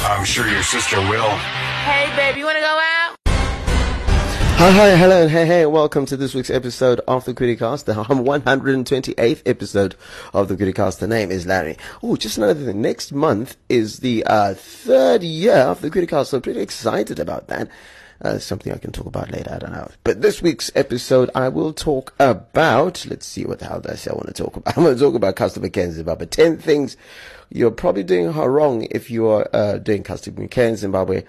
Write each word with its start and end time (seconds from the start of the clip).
I'm 0.00 0.24
sure 0.24 0.48
your 0.48 0.62
sister 0.62 0.96
will. 0.96 1.28
Hey, 1.28 2.14
baby, 2.16 2.40
you 2.40 2.44
want 2.46 2.56
to 2.56 2.62
go 2.62 2.66
out? 2.66 3.16
Hi, 4.58 4.70
hi, 4.72 4.96
hello, 4.96 5.22
and 5.22 5.30
hey, 5.30 5.46
hey, 5.46 5.66
welcome 5.66 6.04
to 6.06 6.16
this 6.16 6.34
week's 6.34 6.50
episode 6.50 7.00
of 7.06 7.24
the 7.24 7.32
Criticast, 7.32 7.84
the 7.84 7.92
128th 8.04 9.42
episode 9.46 9.94
of 10.32 10.48
the 10.48 10.56
Criticast. 10.56 10.98
The 10.98 11.06
name 11.06 11.30
is 11.30 11.46
Larry. 11.46 11.76
Oh, 12.02 12.16
just 12.16 12.38
another 12.38 12.64
thing. 12.64 12.80
Next 12.82 13.12
month 13.12 13.56
is 13.68 13.98
the 13.98 14.24
uh, 14.24 14.54
third 14.54 15.22
year 15.22 15.54
of 15.54 15.80
the 15.80 15.90
Criticast, 15.90 16.26
so 16.26 16.40
pretty 16.40 16.60
excited 16.60 17.20
about 17.20 17.46
that. 17.48 17.68
Uh, 18.20 18.38
something 18.38 18.72
I 18.72 18.78
can 18.78 18.90
talk 18.90 19.06
about 19.06 19.30
later, 19.30 19.52
I 19.52 19.58
don't 19.58 19.72
know. 19.72 19.88
But 20.02 20.22
this 20.22 20.42
week's 20.42 20.72
episode, 20.74 21.30
I 21.34 21.48
will 21.48 21.72
talk 21.72 22.14
about, 22.18 23.06
let's 23.06 23.26
see 23.26 23.44
what 23.44 23.60
the 23.60 23.66
hell 23.66 23.80
I 23.88 23.94
say 23.94 24.10
I 24.10 24.14
want 24.14 24.26
to 24.26 24.32
talk 24.34 24.56
about. 24.56 24.76
I'm 24.76 24.82
going 24.82 24.96
to 24.96 25.00
talk 25.00 25.14
about 25.14 25.36
customer 25.36 25.68
care 25.68 25.84
in 25.84 25.92
Zimbabwe. 25.92 26.26
10 26.26 26.58
things 26.58 26.96
you're 27.50 27.70
probably 27.70 28.02
doing 28.02 28.32
wrong 28.32 28.86
if 28.90 29.10
you're 29.10 29.48
uh, 29.52 29.78
doing 29.78 30.02
customer 30.02 30.48
care 30.48 30.68
in 30.68 30.76
Zimbabwe 30.76 31.22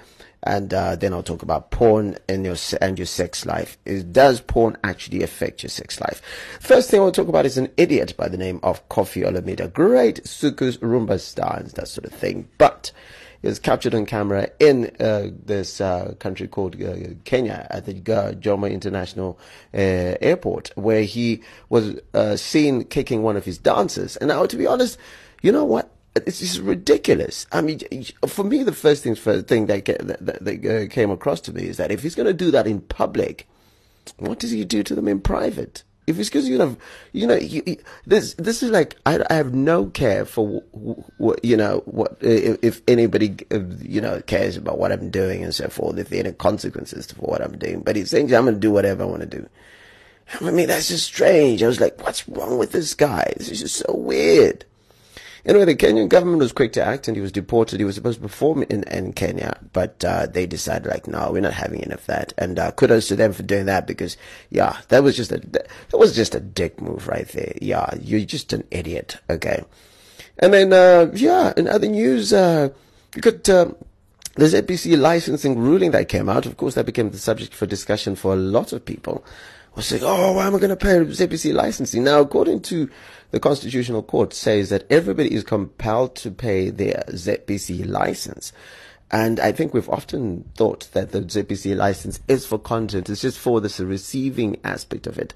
and 0.43 0.73
uh, 0.73 0.95
then 0.95 1.13
I'll 1.13 1.23
talk 1.23 1.43
about 1.43 1.71
porn 1.71 2.17
and 2.27 2.45
your 2.45 2.55
and 2.81 2.97
your 2.97 3.05
sex 3.05 3.45
life. 3.45 3.77
Is, 3.85 4.03
does 4.03 4.41
porn 4.41 4.77
actually 4.83 5.23
affect 5.23 5.63
your 5.63 5.69
sex 5.69 5.99
life? 5.99 6.21
First 6.59 6.89
thing 6.89 6.99
I 6.99 7.03
want 7.03 7.15
to 7.15 7.21
talk 7.21 7.29
about 7.29 7.45
is 7.45 7.57
an 7.57 7.69
idiot 7.77 8.15
by 8.15 8.29
the 8.29 8.37
name 8.37 8.59
of 8.63 8.87
Koffi 8.89 9.23
Olomide, 9.23 9.73
great 9.73 10.23
Soukous 10.23 10.77
Rumba 10.77 11.19
star 11.19 11.57
and 11.57 11.69
that 11.71 11.87
sort 11.87 12.05
of 12.05 12.13
thing, 12.13 12.47
but 12.57 12.91
was 13.47 13.59
captured 13.59 13.95
on 13.95 14.05
camera 14.05 14.49
in 14.59 14.91
uh, 14.99 15.27
this 15.45 15.79
uh, 15.79 16.13
country 16.19 16.47
called 16.47 16.81
uh, 16.81 16.95
Kenya 17.23 17.67
at 17.69 17.85
the 17.85 17.93
Jomo 17.93 18.71
International 18.71 19.39
uh, 19.73 20.17
Airport, 20.21 20.71
where 20.75 21.03
he 21.03 21.41
was 21.69 21.95
uh, 22.13 22.35
seen 22.35 22.83
kicking 22.85 23.23
one 23.23 23.37
of 23.37 23.45
his 23.45 23.57
dancers. 23.57 24.17
And 24.17 24.27
now, 24.27 24.45
to 24.45 24.57
be 24.57 24.67
honest, 24.67 24.97
you 25.41 25.51
know 25.51 25.65
what? 25.65 25.91
it's 26.15 26.39
just 26.39 26.59
ridiculous. 26.59 27.45
I 27.51 27.61
mean, 27.61 27.79
for 28.27 28.43
me, 28.43 28.63
the 28.63 28.73
first 28.73 29.03
things 29.03 29.19
first 29.19 29.47
thing 29.47 29.67
that, 29.67 29.85
that, 29.85 30.43
that, 30.43 30.89
came 30.91 31.11
across 31.11 31.39
to 31.41 31.53
me 31.53 31.63
is 31.63 31.77
that 31.77 31.91
if 31.91 32.03
he's 32.03 32.15
going 32.15 32.27
to 32.27 32.33
do 32.33 32.51
that 32.51 32.67
in 32.67 32.81
public, 32.81 33.47
what 34.17 34.39
does 34.39 34.51
he 34.51 34.65
do 34.65 34.83
to 34.83 34.95
them 34.95 35.07
in 35.07 35.21
private? 35.21 35.83
If 36.09 36.19
it's 36.19 36.29
because 36.29 36.49
you 36.49 36.57
know, 36.57 36.75
you 37.13 37.27
know, 37.27 37.35
you, 37.35 37.63
you, 37.65 37.77
this 38.05 38.33
this 38.33 38.63
is 38.63 38.71
like 38.71 38.95
I, 39.05 39.23
I 39.29 39.35
have 39.35 39.53
no 39.53 39.85
care 39.85 40.25
for 40.25 40.61
what 41.17 41.43
you 41.45 41.55
know 41.55 41.83
what 41.85 42.17
if, 42.21 42.57
if 42.63 42.81
anybody 42.87 43.37
you 43.81 44.01
know 44.01 44.21
cares 44.21 44.57
about 44.57 44.79
what 44.79 44.91
I'm 44.91 45.09
doing 45.09 45.43
and 45.43 45.53
so 45.53 45.69
forth. 45.69 45.97
If 45.97 46.09
there 46.09 46.19
are 46.19 46.27
any 46.27 46.33
consequences 46.33 47.11
for 47.11 47.21
what 47.21 47.41
I'm 47.41 47.57
doing, 47.57 47.81
but 47.81 47.95
he's 47.95 48.09
saying 48.09 48.33
I'm 48.33 48.45
to 48.47 48.53
do 48.53 48.71
whatever 48.71 49.03
I 49.03 49.07
want 49.07 49.21
to 49.21 49.27
do. 49.27 49.47
I 50.41 50.51
mean, 50.51 50.67
that's 50.67 50.89
just 50.89 51.05
strange. 51.05 51.63
I 51.63 51.67
was 51.67 51.81
like, 51.81 52.01
what's 52.03 52.27
wrong 52.29 52.59
with 52.59 52.71
this 52.71 52.93
guy? 52.93 53.33
This 53.37 53.49
is 53.49 53.59
just 53.61 53.75
so 53.77 53.93
weird. 53.93 54.65
Anyway, 55.49 55.65
the 55.65 55.75
Kenyan 55.75 56.07
government 56.07 56.37
was 56.37 56.51
quick 56.51 56.73
to 56.73 56.83
act 56.83 57.07
and 57.07 57.17
he 57.17 57.21
was 57.21 57.31
deported. 57.31 57.79
He 57.79 57.83
was 57.83 57.95
supposed 57.95 58.19
to 58.19 58.21
perform 58.21 58.61
in, 58.69 58.83
in 58.83 59.13
Kenya, 59.13 59.57
but 59.73 60.05
uh, 60.05 60.27
they 60.27 60.45
decided, 60.45 60.85
like, 60.85 61.07
no, 61.07 61.31
we're 61.31 61.41
not 61.41 61.53
having 61.53 61.83
any 61.83 61.91
of 61.91 62.05
that. 62.05 62.33
And 62.37 62.59
uh, 62.59 62.69
kudos 62.69 63.07
to 63.07 63.15
them 63.15 63.33
for 63.33 63.41
doing 63.41 63.65
that 63.65 63.87
because, 63.87 64.15
yeah, 64.51 64.77
that 64.89 65.01
was 65.01 65.17
just 65.17 65.31
a 65.31 65.39
that 65.39 65.97
was 65.97 66.15
just 66.15 66.35
a 66.35 66.39
dick 66.39 66.79
move 66.79 67.07
right 67.07 67.27
there. 67.29 67.53
Yeah, 67.59 67.89
you're 67.99 68.19
just 68.27 68.53
an 68.53 68.63
idiot. 68.69 69.17
Okay. 69.27 69.63
And 70.37 70.53
then, 70.53 70.71
uh, 70.71 71.09
yeah, 71.15 71.51
in 71.57 71.67
other 71.67 71.87
news, 71.87 72.31
uh, 72.31 72.69
you 73.15 73.21
got 73.23 73.49
uh, 73.49 73.71
the 74.35 74.45
ZBC 74.45 74.99
licensing 74.99 75.57
ruling 75.57 75.89
that 75.91 76.09
came 76.09 76.29
out. 76.29 76.45
Of 76.45 76.57
course, 76.57 76.75
that 76.75 76.85
became 76.85 77.09
the 77.09 77.17
subject 77.17 77.55
for 77.55 77.65
discussion 77.65 78.15
for 78.15 78.33
a 78.33 78.37
lot 78.37 78.71
of 78.71 78.85
people. 78.85 79.25
Was 79.75 79.91
like, 79.91 80.01
oh, 80.03 80.33
why 80.33 80.47
am 80.47 80.55
I 80.55 80.59
going 80.59 80.69
to 80.69 80.75
pay 80.75 80.97
ZBC 80.97 81.53
licensing? 81.53 82.03
Now, 82.03 82.19
according 82.19 82.61
to 82.63 82.89
the 83.31 83.39
Constitutional 83.39 84.03
Court 84.03 84.33
says 84.33 84.69
that 84.69 84.85
everybody 84.89 85.33
is 85.33 85.43
compelled 85.43 86.15
to 86.17 86.31
pay 86.31 86.69
their 86.69 87.03
ZBC 87.09 87.87
license. 87.87 88.51
And 89.11 89.39
I 89.39 89.51
think 89.51 89.73
we've 89.73 89.89
often 89.89 90.49
thought 90.55 90.89
that 90.93 91.11
the 91.11 91.21
ZBC 91.21 91.75
license 91.75 92.19
is 92.27 92.45
for 92.45 92.59
content. 92.59 93.09
It's 93.09 93.21
just 93.21 93.39
for 93.39 93.59
this 93.59 93.79
receiving 93.79 94.57
aspect 94.63 95.07
of 95.07 95.17
it. 95.17 95.33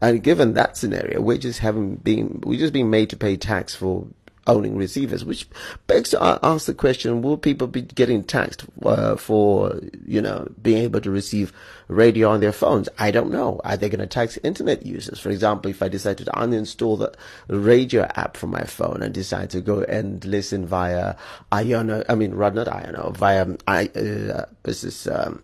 And 0.00 0.22
given 0.22 0.54
that 0.54 0.76
scenario, 0.76 1.20
we're 1.20 1.38
just 1.38 1.60
having 1.60 1.96
been, 1.96 2.40
we're 2.44 2.58
just 2.58 2.72
being 2.72 2.90
made 2.90 3.10
to 3.10 3.16
pay 3.16 3.36
tax 3.36 3.74
for 3.74 4.06
owning 4.46 4.76
receivers, 4.76 5.24
which 5.24 5.48
begs 5.86 6.10
to 6.10 6.38
ask 6.42 6.66
the 6.66 6.74
question: 6.74 7.22
Will 7.22 7.36
people 7.36 7.66
be 7.66 7.82
getting 7.82 8.24
taxed 8.24 8.64
uh, 8.84 9.16
for 9.16 9.80
you 10.06 10.20
know 10.20 10.48
being 10.62 10.78
able 10.78 11.00
to 11.00 11.10
receive 11.10 11.52
radio 11.88 12.30
on 12.30 12.40
their 12.40 12.52
phones? 12.52 12.88
I 12.98 13.10
don't 13.10 13.30
know. 13.30 13.60
Are 13.64 13.76
they 13.76 13.88
going 13.88 14.00
to 14.00 14.06
tax 14.06 14.38
internet 14.42 14.84
users? 14.84 15.18
For 15.18 15.30
example, 15.30 15.70
if 15.70 15.82
I 15.82 15.88
decide 15.88 16.18
to 16.18 16.24
uninstall 16.24 16.98
the 16.98 17.12
radio 17.54 18.02
app 18.16 18.36
from 18.36 18.50
my 18.50 18.64
phone 18.64 19.02
and 19.02 19.14
decide 19.14 19.50
to 19.50 19.60
go 19.60 19.82
and 19.82 20.24
listen 20.24 20.66
via 20.66 21.14
Iono, 21.52 22.04
I 22.08 22.14
mean, 22.14 22.36
not 22.36 22.66
Iono, 22.66 23.16
via 23.16 23.46
I, 23.66 23.86
uh, 23.86 24.46
this 24.62 24.84
is. 24.84 25.06
Um, 25.06 25.42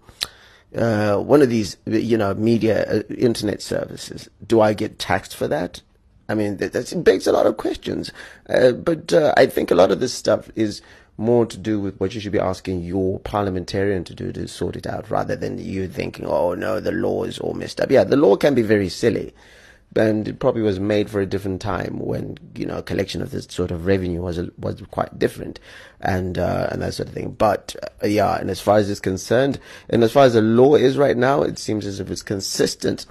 uh, 0.76 1.16
one 1.16 1.40
of 1.40 1.48
these, 1.48 1.78
you 1.86 2.18
know, 2.18 2.34
media 2.34 2.84
uh, 2.98 3.02
internet 3.14 3.62
services. 3.62 4.28
Do 4.46 4.60
I 4.60 4.74
get 4.74 4.98
taxed 4.98 5.34
for 5.34 5.48
that? 5.48 5.80
I 6.28 6.34
mean, 6.34 6.58
that, 6.58 6.72
that 6.72 7.04
begs 7.04 7.26
a 7.26 7.32
lot 7.32 7.46
of 7.46 7.56
questions. 7.56 8.12
Uh, 8.48 8.72
but 8.72 9.12
uh, 9.12 9.32
I 9.36 9.46
think 9.46 9.70
a 9.70 9.74
lot 9.74 9.90
of 9.90 10.00
this 10.00 10.12
stuff 10.12 10.50
is 10.54 10.82
more 11.16 11.46
to 11.46 11.56
do 11.56 11.80
with 11.80 11.98
what 11.98 12.14
you 12.14 12.20
should 12.20 12.32
be 12.32 12.38
asking 12.38 12.84
your 12.84 13.18
parliamentarian 13.20 14.04
to 14.04 14.14
do 14.14 14.32
to 14.32 14.46
sort 14.46 14.76
it 14.76 14.86
out 14.86 15.10
rather 15.10 15.34
than 15.34 15.58
you 15.58 15.88
thinking, 15.88 16.24
oh 16.26 16.54
no, 16.54 16.80
the 16.80 16.92
law 16.92 17.24
is 17.24 17.38
all 17.38 17.54
messed 17.54 17.80
up. 17.80 17.90
Yeah, 17.90 18.04
the 18.04 18.16
law 18.16 18.36
can 18.36 18.54
be 18.54 18.62
very 18.62 18.88
silly. 18.88 19.34
And 19.96 20.28
it 20.28 20.38
probably 20.38 20.62
was 20.62 20.78
made 20.78 21.10
for 21.10 21.20
a 21.20 21.26
different 21.26 21.60
time 21.60 21.98
when, 21.98 22.36
you 22.54 22.66
know, 22.66 22.82
collection 22.82 23.20
of 23.20 23.30
this 23.30 23.46
sort 23.50 23.70
of 23.70 23.86
revenue 23.86 24.20
was, 24.20 24.38
was 24.58 24.80
quite 24.90 25.18
different 25.18 25.58
and, 26.00 26.38
uh, 26.38 26.68
and 26.70 26.82
that 26.82 26.94
sort 26.94 27.08
of 27.08 27.14
thing. 27.14 27.30
But, 27.32 27.74
uh, 28.04 28.06
yeah, 28.06 28.36
and 28.38 28.50
as 28.50 28.60
far 28.60 28.76
as 28.76 28.88
it's 28.90 29.00
concerned, 29.00 29.58
and 29.88 30.04
as 30.04 30.12
far 30.12 30.26
as 30.26 30.34
the 30.34 30.42
law 30.42 30.76
is 30.76 30.98
right 30.98 31.16
now, 31.16 31.42
it 31.42 31.58
seems 31.58 31.84
as 31.84 32.00
if 32.00 32.10
it's 32.10 32.22
consistent 32.22 33.06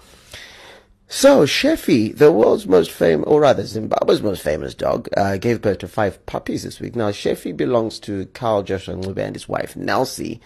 so, 1.10 1.46
Sheffy, 1.46 2.16
the 2.16 2.32
world's 2.32 2.68
most 2.68 2.92
famous, 2.92 3.26
or 3.28 3.42
rather 3.42 3.64
Zimbabwe's 3.64 4.22
most 4.22 4.42
famous 4.42 4.74
dog, 4.74 5.08
uh, 5.16 5.38
gave 5.38 5.62
birth 5.62 5.80
to 5.80 5.88
five 5.88 6.24
puppies 6.26 6.64
this 6.64 6.82
week. 6.82 6.96
Now, 6.96 7.12
Sheffy 7.12 7.56
belongs 7.56 7.98
to 8.00 8.26
Carl 8.28 8.64
Joshua 8.64 8.96
Ncube 8.96 9.18
and 9.18 9.36
his 9.36 9.48
wife, 9.48 9.76
Nelsie. 9.76 10.42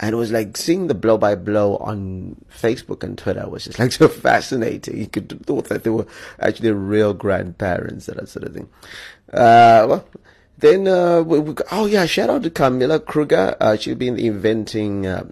And 0.00 0.14
it 0.14 0.16
was 0.16 0.32
like 0.32 0.56
seeing 0.56 0.86
the 0.88 0.94
blow 0.94 1.18
by 1.18 1.34
blow 1.34 1.76
on 1.76 2.36
Facebook 2.50 3.04
and 3.04 3.16
Twitter 3.18 3.48
was 3.48 3.66
just 3.66 3.78
like 3.78 3.92
so 3.92 4.08
fascinating. 4.08 4.96
You 4.96 5.06
could 5.06 5.46
thought 5.46 5.68
that 5.68 5.84
they 5.84 5.90
were 5.90 6.06
actually 6.40 6.72
real 6.72 7.14
grandparents 7.14 8.06
that 8.06 8.28
sort 8.28 8.46
of 8.46 8.54
thing. 8.54 8.68
Uh, 9.32 9.86
well, 9.88 10.08
then, 10.58 10.88
uh, 10.88 11.22
we, 11.22 11.38
we, 11.38 11.54
oh 11.70 11.86
yeah, 11.86 12.06
shout 12.06 12.30
out 12.30 12.42
to 12.42 12.50
Camilla 12.50 12.98
Kruger. 12.98 13.56
Uh, 13.60 13.76
she's 13.76 13.94
been 13.94 14.18
inventing, 14.18 15.06
uh, 15.06 15.30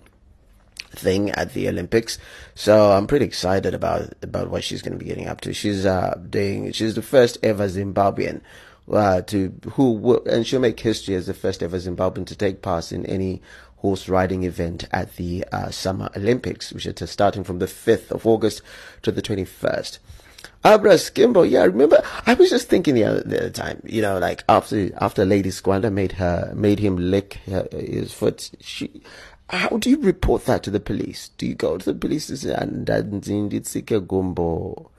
thing 0.91 1.31
at 1.31 1.53
the 1.53 1.69
Olympics. 1.69 2.19
So 2.54 2.93
I'm 2.93 3.06
pretty 3.06 3.25
excited 3.25 3.75
about 3.75 4.12
about 4.22 4.50
what 4.50 4.65
she's 4.65 4.82
going 4.82 4.99
to 4.99 4.99
be 4.99 5.09
getting 5.09 5.28
up 5.28 5.41
to. 5.43 5.53
She's 5.53 5.87
uh, 5.87 6.19
doing 6.28 6.72
she's 6.72 6.94
the 6.94 7.03
first 7.03 7.38
ever 7.43 7.66
Zimbabwean 7.69 8.41
uh, 8.93 9.22
to 9.22 9.53
who 9.72 9.93
will, 9.93 10.25
and 10.26 10.47
she'll 10.47 10.60
make 10.60 10.81
history 10.81 11.15
as 11.15 11.26
the 11.26 11.34
first 11.34 11.62
ever 11.62 11.76
Zimbabwean 11.76 12.26
to 12.26 12.37
take 12.37 12.62
part 12.62 12.93
in 12.93 13.04
any 13.06 13.43
horse 13.76 14.08
riding 14.08 14.43
event 14.43 14.85
at 14.93 15.17
the 15.17 15.44
uh, 15.52 15.70
Summer 15.70 16.11
Olympics, 16.17 16.73
which 16.73 16.87
is 16.87 17.11
starting 17.11 17.44
from 17.44 17.61
the 17.61 17.67
5th 17.67 18.11
of 18.11 18.26
August 18.26 18.61
to 19.02 19.12
the 19.12 19.23
21st. 19.23 19.99
Abra 20.64 20.94
Skimbo, 20.94 21.49
yeah, 21.49 21.62
I 21.62 21.64
remember. 21.64 22.02
I 22.26 22.34
was 22.34 22.50
just 22.50 22.69
thinking 22.69 22.94
the 22.94 23.05
other, 23.05 23.23
the 23.23 23.38
other 23.38 23.50
time, 23.50 23.81
you 23.84 24.02
know, 24.02 24.19
like 24.19 24.43
after 24.49 24.91
after 25.00 25.25
Lady 25.25 25.50
Squanda 25.50 25.93
made 25.93 26.12
her 26.12 26.52
made 26.55 26.81
him 26.81 26.96
lick 26.96 27.34
her, 27.46 27.69
his 27.73 28.12
foot. 28.12 28.50
She, 28.61 29.02
how 29.49 29.79
do 29.79 29.89
you 29.89 30.00
report 30.00 30.45
that 30.45 30.62
to 30.65 30.71
the 30.71 30.81
police? 30.81 31.31
Do 31.39 31.47
you 31.47 31.55
go 31.55 31.79
to 31.79 31.93
the 31.93 31.99
police 31.99 32.29
and 32.29 32.39
say, 32.39 32.55
Andandzinditzike 32.55 34.06
gumbo? 34.06 34.91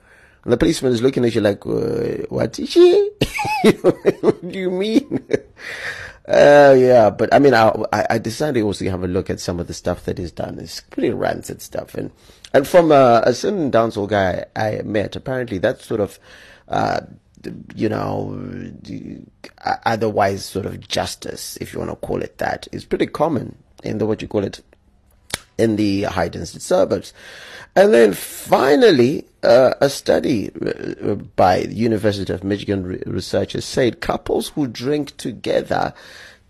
And 0.42 0.52
the 0.52 0.56
policeman 0.56 0.92
is 0.92 1.02
looking 1.02 1.24
at 1.24 1.34
you 1.34 1.40
like, 1.40 1.64
uh, 1.66 2.26
what 2.28 2.58
is 2.58 2.70
she? 2.70 3.10
what 3.82 4.50
do 4.50 4.58
you 4.58 4.70
mean? 4.70 5.24
Uh, 6.28 6.76
yeah, 6.78 7.10
but 7.10 7.32
I 7.34 7.40
mean, 7.40 7.54
I, 7.54 7.74
I 7.92 8.18
decided 8.18 8.62
also 8.62 8.84
to 8.84 8.90
have 8.92 9.02
a 9.02 9.08
look 9.08 9.30
at 9.30 9.40
some 9.40 9.58
of 9.58 9.66
the 9.66 9.74
stuff 9.74 10.04
that 10.04 10.20
is 10.20 10.30
done. 10.30 10.60
It's 10.60 10.80
pretty 10.80 11.10
rancid 11.10 11.60
stuff. 11.60 11.94
And, 11.94 12.12
and 12.54 12.68
from 12.68 12.92
uh, 12.92 13.22
a 13.24 13.34
certain 13.34 13.72
dancehall 13.72 14.08
guy 14.08 14.44
I 14.54 14.82
met, 14.84 15.16
apparently 15.16 15.58
that 15.58 15.80
sort 15.80 16.00
of, 16.00 16.20
uh, 16.68 17.00
you 17.74 17.88
know, 17.88 18.38
otherwise 19.84 20.44
sort 20.44 20.66
of 20.66 20.86
justice, 20.86 21.56
if 21.60 21.72
you 21.72 21.80
want 21.80 21.90
to 21.90 21.96
call 21.96 22.22
it 22.22 22.38
that, 22.38 22.68
is 22.70 22.84
pretty 22.84 23.06
common 23.06 23.56
in 23.82 23.98
the 23.98 24.06
what 24.06 24.22
you 24.22 24.28
call 24.28 24.44
it 24.44 24.60
in 25.58 25.76
the 25.76 26.02
high 26.04 26.28
density 26.28 26.60
suburbs. 26.60 27.12
And 27.76 27.94
then 27.94 28.14
finally, 28.14 29.26
uh, 29.42 29.74
a 29.80 29.88
study 29.88 30.50
uh, 30.50 31.14
by 31.14 31.60
the 31.60 31.74
University 31.74 32.32
of 32.32 32.42
Michigan 32.42 32.84
researchers 33.06 33.64
said 33.64 34.00
couples 34.00 34.48
who 34.50 34.66
drink 34.66 35.16
together 35.16 35.94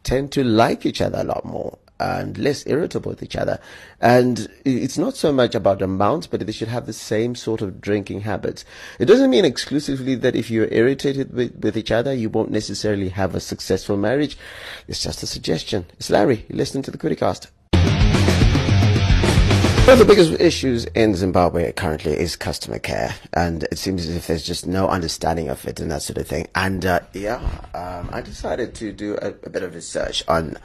tend 0.03 0.33
to 0.33 0.43
like 0.43 0.87
each 0.87 1.01
other 1.01 1.19
a 1.21 1.25
lot 1.25 1.45
more 1.45 1.79
and 2.01 2.39
less 2.39 2.67
irritable 2.67 3.11
with 3.11 3.23
each 3.23 3.37
other. 3.37 3.61
And 4.01 4.49
it's 4.65 4.97
not 4.97 5.17
so 5.17 5.33
much 5.33 5.55
about 5.55 5.83
amounts, 5.83 6.27
but 6.27 6.45
they 6.45 6.53
should 6.53 6.69
have 6.69 6.87
the 6.87 6.95
same 6.95 7.35
sort 7.35 7.61
of 7.61 7.81
drinking 7.81 8.23
habits. 8.23 8.65
It 8.99 9.05
doesn't 9.05 9.31
mean 9.31 9.45
exclusively 9.45 10.15
that 10.17 10.35
if 10.35 10.51
you're 10.51 10.73
irritated 10.73 11.33
with, 11.33 11.55
with 11.63 11.77
each 11.77 11.91
other, 11.91 12.15
you 12.15 12.31
won't 12.31 12.51
necessarily 12.51 13.11
have 13.11 13.35
a 13.35 13.41
successful 13.41 13.99
marriage. 13.99 14.39
It's 14.89 15.03
just 15.03 15.23
a 15.23 15.27
suggestion. 15.27 15.87
It's 15.99 16.11
Larry. 16.11 16.47
You 16.49 16.57
listen 16.57 16.83
to 16.83 16.91
the 16.91 16.99
Criticast. 16.99 17.49
One 19.91 20.01
of 20.01 20.07
the 20.07 20.15
biggest 20.15 20.41
issues 20.41 20.85
in 20.85 21.17
Zimbabwe 21.17 21.73
currently 21.73 22.13
is 22.13 22.37
customer 22.37 22.79
care, 22.79 23.13
and 23.33 23.65
it 23.65 23.79
seems 23.79 24.07
as 24.07 24.15
if 24.15 24.29
there's 24.29 24.45
just 24.45 24.67
no 24.67 24.87
understanding 24.87 25.49
of 25.49 25.67
it 25.67 25.81
and 25.81 25.91
that 25.91 26.03
sort 26.03 26.19
of 26.19 26.29
thing. 26.29 26.47
And 26.55 26.87
uh, 26.87 27.01
yeah, 27.13 27.41
um, 27.75 28.09
I 28.13 28.21
decided 28.21 28.75
to 28.77 28.93
do 28.93 29.19
a, 29.21 29.29
a 29.29 29.51
bit 29.51 29.65
of 29.65 29.75
research 29.75 30.23
on 30.29 30.59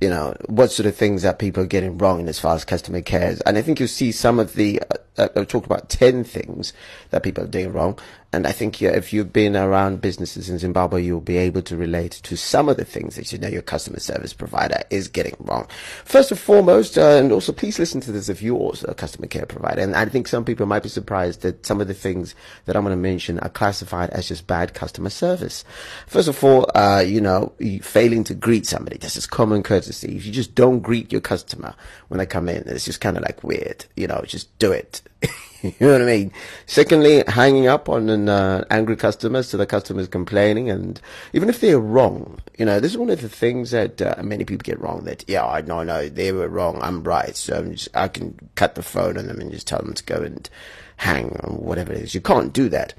you 0.00 0.08
know, 0.10 0.34
what 0.46 0.70
sort 0.70 0.86
of 0.86 0.96
things 0.96 1.22
that 1.22 1.38
people 1.38 1.62
are 1.62 1.66
getting 1.66 1.98
wrong 1.98 2.28
as 2.28 2.38
far 2.38 2.54
as 2.54 2.64
customer 2.64 3.00
care. 3.00 3.36
And 3.46 3.56
I 3.56 3.62
think 3.62 3.78
you'll 3.78 3.88
see 3.88 4.12
some 4.12 4.38
of 4.38 4.54
the, 4.54 4.80
uh, 5.16 5.28
talked 5.44 5.66
about 5.66 5.88
10 5.88 6.24
things 6.24 6.72
that 7.10 7.22
people 7.22 7.44
are 7.44 7.48
doing 7.48 7.72
wrong. 7.72 7.98
And 8.34 8.48
I 8.48 8.52
think 8.52 8.80
yeah, 8.80 8.90
if 8.90 9.12
you've 9.12 9.32
been 9.32 9.56
around 9.56 10.00
businesses 10.00 10.50
in 10.50 10.58
Zimbabwe, 10.58 11.04
you'll 11.04 11.20
be 11.20 11.36
able 11.36 11.62
to 11.62 11.76
relate 11.76 12.10
to 12.24 12.36
some 12.36 12.68
of 12.68 12.76
the 12.76 12.84
things 12.84 13.14
that 13.14 13.32
you 13.32 13.38
know 13.38 13.46
your 13.46 13.62
customer 13.62 14.00
service 14.00 14.34
provider 14.34 14.80
is 14.90 15.06
getting 15.06 15.36
wrong. 15.38 15.68
First 16.04 16.32
and 16.32 16.40
foremost, 16.40 16.98
uh, 16.98 17.10
and 17.10 17.30
also 17.30 17.52
please 17.52 17.78
listen 17.78 18.00
to 18.00 18.10
this 18.10 18.28
if 18.28 18.42
you're 18.42 18.58
also 18.58 18.88
a 18.88 18.94
customer 18.94 19.28
care 19.28 19.46
provider. 19.46 19.82
And 19.82 19.94
I 19.94 20.06
think 20.06 20.26
some 20.26 20.44
people 20.44 20.66
might 20.66 20.82
be 20.82 20.88
surprised 20.88 21.42
that 21.42 21.64
some 21.64 21.80
of 21.80 21.86
the 21.86 21.94
things 21.94 22.34
that 22.64 22.74
I'm 22.74 22.82
going 22.82 22.96
to 22.96 23.00
mention 23.00 23.38
are 23.38 23.48
classified 23.48 24.10
as 24.10 24.26
just 24.26 24.48
bad 24.48 24.74
customer 24.74 25.10
service. 25.10 25.64
First 26.08 26.26
of 26.26 26.42
all, 26.42 26.68
uh, 26.74 27.04
you 27.06 27.20
know, 27.20 27.52
failing 27.82 28.24
to 28.24 28.34
greet 28.34 28.66
somebody. 28.66 28.98
This 28.98 29.16
is 29.16 29.28
common 29.28 29.62
courtesy. 29.62 30.16
If 30.16 30.26
you 30.26 30.32
just 30.32 30.56
don't 30.56 30.80
greet 30.80 31.12
your 31.12 31.20
customer 31.20 31.76
when 32.08 32.18
they 32.18 32.26
come 32.26 32.48
in, 32.48 32.64
it's 32.66 32.84
just 32.84 33.00
kind 33.00 33.16
of 33.16 33.22
like 33.22 33.44
weird. 33.44 33.84
You 33.94 34.08
know, 34.08 34.24
just 34.26 34.58
do 34.58 34.72
it. 34.72 35.02
you 35.62 35.72
know 35.80 35.92
what 35.92 36.02
I 36.02 36.04
mean? 36.04 36.32
Secondly, 36.66 37.24
hanging 37.26 37.66
up 37.66 37.88
on 37.88 38.10
an 38.10 38.28
uh, 38.28 38.64
angry 38.70 38.96
customer, 38.96 39.42
so 39.42 39.56
the 39.56 39.66
customer 39.66 40.00
is 40.00 40.08
complaining, 40.08 40.68
and 40.68 41.00
even 41.32 41.48
if 41.48 41.60
they're 41.60 41.80
wrong, 41.80 42.40
you 42.58 42.66
know, 42.66 42.80
this 42.80 42.92
is 42.92 42.98
one 42.98 43.10
of 43.10 43.22
the 43.22 43.28
things 43.28 43.70
that 43.70 44.02
uh, 44.02 44.14
many 44.22 44.44
people 44.44 44.62
get 44.62 44.80
wrong. 44.80 45.04
That 45.04 45.24
yeah, 45.26 45.46
I 45.46 45.62
know, 45.62 45.82
no, 45.82 46.08
they 46.08 46.32
were 46.32 46.48
wrong, 46.48 46.78
I'm 46.82 47.02
right, 47.02 47.34
so 47.34 47.56
I'm 47.56 47.72
just, 47.72 47.88
I 47.94 48.08
can 48.08 48.50
cut 48.56 48.74
the 48.74 48.82
phone 48.82 49.16
on 49.16 49.26
them 49.26 49.40
and 49.40 49.50
just 49.50 49.66
tell 49.66 49.80
them 49.80 49.94
to 49.94 50.04
go 50.04 50.16
and 50.16 50.48
hang 50.96 51.30
or 51.42 51.56
whatever 51.56 51.92
it 51.92 52.00
is. 52.00 52.14
You 52.14 52.20
can't 52.20 52.52
do 52.52 52.68
that. 52.68 52.94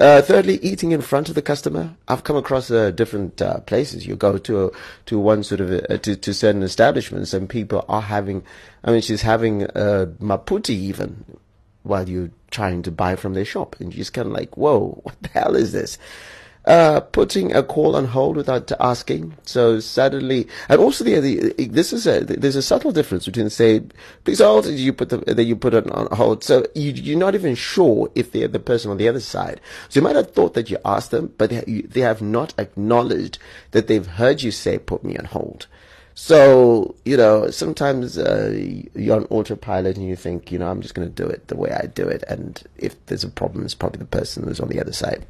Uh, 0.00 0.22
thirdly, 0.22 0.60
eating 0.62 0.92
in 0.92 1.00
front 1.00 1.28
of 1.28 1.34
the 1.34 1.42
customer. 1.42 1.96
I've 2.06 2.22
come 2.22 2.36
across 2.36 2.70
uh, 2.70 2.92
different 2.92 3.42
uh, 3.42 3.58
places. 3.60 4.06
You 4.06 4.14
go 4.14 4.38
to 4.38 4.72
to 5.06 5.18
one 5.18 5.42
sort 5.42 5.60
of 5.60 5.72
uh, 5.72 5.98
to, 5.98 6.14
to 6.14 6.32
certain 6.32 6.62
establishments, 6.62 7.34
and 7.34 7.48
people 7.48 7.84
are 7.88 8.02
having. 8.02 8.44
I 8.84 8.92
mean, 8.92 9.00
she's 9.00 9.22
having 9.22 9.64
uh, 9.64 10.06
maputi 10.20 10.70
even 10.70 11.24
while 11.82 12.08
you're 12.08 12.30
trying 12.52 12.82
to 12.82 12.92
buy 12.92 13.16
from 13.16 13.34
their 13.34 13.44
shop, 13.44 13.74
and 13.80 13.92
you're 13.92 13.98
just 13.98 14.12
kind 14.12 14.28
of 14.28 14.32
like, 14.32 14.56
"Whoa, 14.56 15.00
what 15.02 15.20
the 15.20 15.30
hell 15.30 15.56
is 15.56 15.72
this?" 15.72 15.98
Uh, 16.68 17.00
putting 17.00 17.54
a 17.56 17.62
call 17.62 17.96
on 17.96 18.04
hold 18.04 18.36
without 18.36 18.70
asking. 18.78 19.34
So 19.44 19.80
suddenly, 19.80 20.46
and 20.68 20.78
also 20.80 21.02
the, 21.02 21.18
the 21.18 21.66
this 21.66 21.94
is 21.94 22.06
a 22.06 22.20
there's 22.20 22.56
a 22.56 22.62
subtle 22.62 22.92
difference 22.92 23.24
between 23.24 23.48
say, 23.48 23.82
please 24.24 24.40
hold, 24.40 24.66
you 24.66 24.92
put 24.92 25.08
the 25.08 25.16
then 25.18 25.46
you 25.46 25.56
put 25.56 25.72
it 25.72 25.90
on 25.90 26.14
hold. 26.14 26.44
So 26.44 26.66
you 26.74 26.92
you're 26.92 27.18
not 27.18 27.34
even 27.34 27.54
sure 27.54 28.10
if 28.14 28.32
they're 28.32 28.48
the 28.48 28.60
person 28.60 28.90
on 28.90 28.98
the 28.98 29.08
other 29.08 29.20
side. 29.20 29.62
So 29.88 29.98
you 29.98 30.04
might 30.04 30.16
have 30.16 30.32
thought 30.32 30.52
that 30.54 30.68
you 30.68 30.76
asked 30.84 31.10
them, 31.10 31.32
but 31.38 31.48
they, 31.48 31.62
they 31.88 32.02
have 32.02 32.20
not 32.20 32.52
acknowledged 32.58 33.38
that 33.70 33.86
they've 33.86 34.06
heard 34.06 34.42
you 34.42 34.50
say, 34.50 34.78
put 34.78 35.02
me 35.02 35.16
on 35.16 35.24
hold. 35.24 35.66
So, 36.14 36.96
you 37.04 37.16
know, 37.16 37.48
sometimes 37.48 38.18
uh, 38.18 38.52
you're 38.94 39.16
on 39.16 39.24
autopilot 39.26 39.96
and 39.96 40.06
you 40.06 40.16
think, 40.16 40.50
you 40.50 40.58
know, 40.58 40.68
I'm 40.68 40.82
just 40.82 40.94
going 40.94 41.08
to 41.08 41.14
do 41.14 41.28
it 41.28 41.46
the 41.46 41.56
way 41.56 41.70
I 41.70 41.86
do 41.86 42.08
it. 42.08 42.24
And 42.28 42.60
if 42.76 43.06
there's 43.06 43.22
a 43.22 43.28
problem, 43.28 43.64
it's 43.64 43.74
probably 43.74 44.00
the 44.00 44.04
person 44.04 44.42
who's 44.42 44.58
on 44.58 44.68
the 44.68 44.80
other 44.80 44.92
side. 44.92 45.24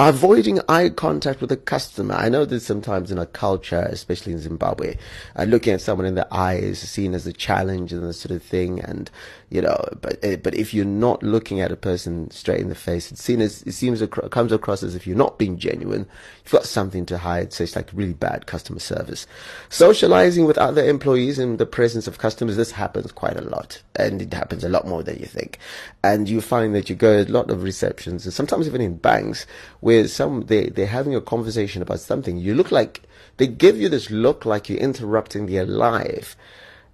Avoiding 0.00 0.60
eye 0.68 0.90
contact 0.90 1.40
with 1.40 1.50
a 1.50 1.56
customer. 1.56 2.14
I 2.14 2.28
know 2.28 2.44
that 2.44 2.60
sometimes 2.60 3.10
in 3.10 3.18
a 3.18 3.26
culture, 3.26 3.80
especially 3.90 4.32
in 4.32 4.38
Zimbabwe, 4.38 4.94
uh, 5.34 5.42
looking 5.42 5.72
at 5.72 5.80
someone 5.80 6.06
in 6.06 6.14
the 6.14 6.32
eye 6.32 6.54
is 6.54 6.78
seen 6.78 7.14
as 7.14 7.26
a 7.26 7.32
challenge 7.32 7.92
and 7.92 8.04
that 8.04 8.12
sort 8.12 8.30
of 8.30 8.40
thing. 8.40 8.78
And 8.78 9.10
you 9.50 9.62
know, 9.62 9.82
but 10.02 10.22
uh, 10.22 10.36
but 10.36 10.54
if 10.54 10.74
you're 10.74 10.84
not 10.84 11.22
looking 11.22 11.60
at 11.60 11.72
a 11.72 11.76
person 11.76 12.30
straight 12.30 12.60
in 12.60 12.68
the 12.68 12.74
face, 12.74 13.10
it's 13.10 13.22
seen 13.22 13.40
as 13.40 13.62
it 13.62 13.72
seems 13.72 14.02
it 14.02 14.10
comes 14.10 14.52
across 14.52 14.82
as 14.82 14.94
if 14.94 15.06
you're 15.06 15.16
not 15.16 15.38
being 15.38 15.56
genuine. 15.56 16.06
You've 16.44 16.52
got 16.52 16.66
something 16.66 17.06
to 17.06 17.16
hide, 17.16 17.54
so 17.54 17.64
it's 17.64 17.74
like 17.74 17.88
really 17.94 18.12
bad 18.12 18.46
customer 18.46 18.78
service. 18.78 19.26
Socializing 19.70 20.44
with 20.44 20.58
other 20.58 20.84
employees 20.84 21.38
in 21.38 21.56
the 21.56 21.64
presence 21.64 22.06
of 22.06 22.18
customers, 22.18 22.56
this 22.56 22.72
happens 22.72 23.10
quite 23.10 23.38
a 23.38 23.42
lot, 23.42 23.80
and 23.96 24.20
it 24.20 24.34
happens 24.34 24.64
a 24.64 24.68
lot 24.68 24.86
more 24.86 25.02
than 25.02 25.18
you 25.18 25.26
think. 25.26 25.58
And 26.04 26.28
you 26.28 26.42
find 26.42 26.74
that 26.74 26.90
you 26.90 26.96
go 26.96 27.22
a 27.22 27.24
lot 27.24 27.50
of 27.50 27.62
receptions, 27.62 28.26
and 28.26 28.34
sometimes 28.34 28.66
even 28.66 28.82
in 28.82 28.96
banks, 28.96 29.46
where 29.80 30.06
some 30.08 30.42
they 30.42 30.66
they're 30.66 30.86
having 30.86 31.14
a 31.14 31.22
conversation 31.22 31.80
about 31.80 32.00
something. 32.00 32.36
You 32.36 32.54
look 32.54 32.70
like 32.70 33.02
they 33.38 33.46
give 33.46 33.80
you 33.80 33.88
this 33.88 34.10
look 34.10 34.44
like 34.44 34.68
you're 34.68 34.78
interrupting 34.78 35.46
their 35.46 35.64
life, 35.64 36.36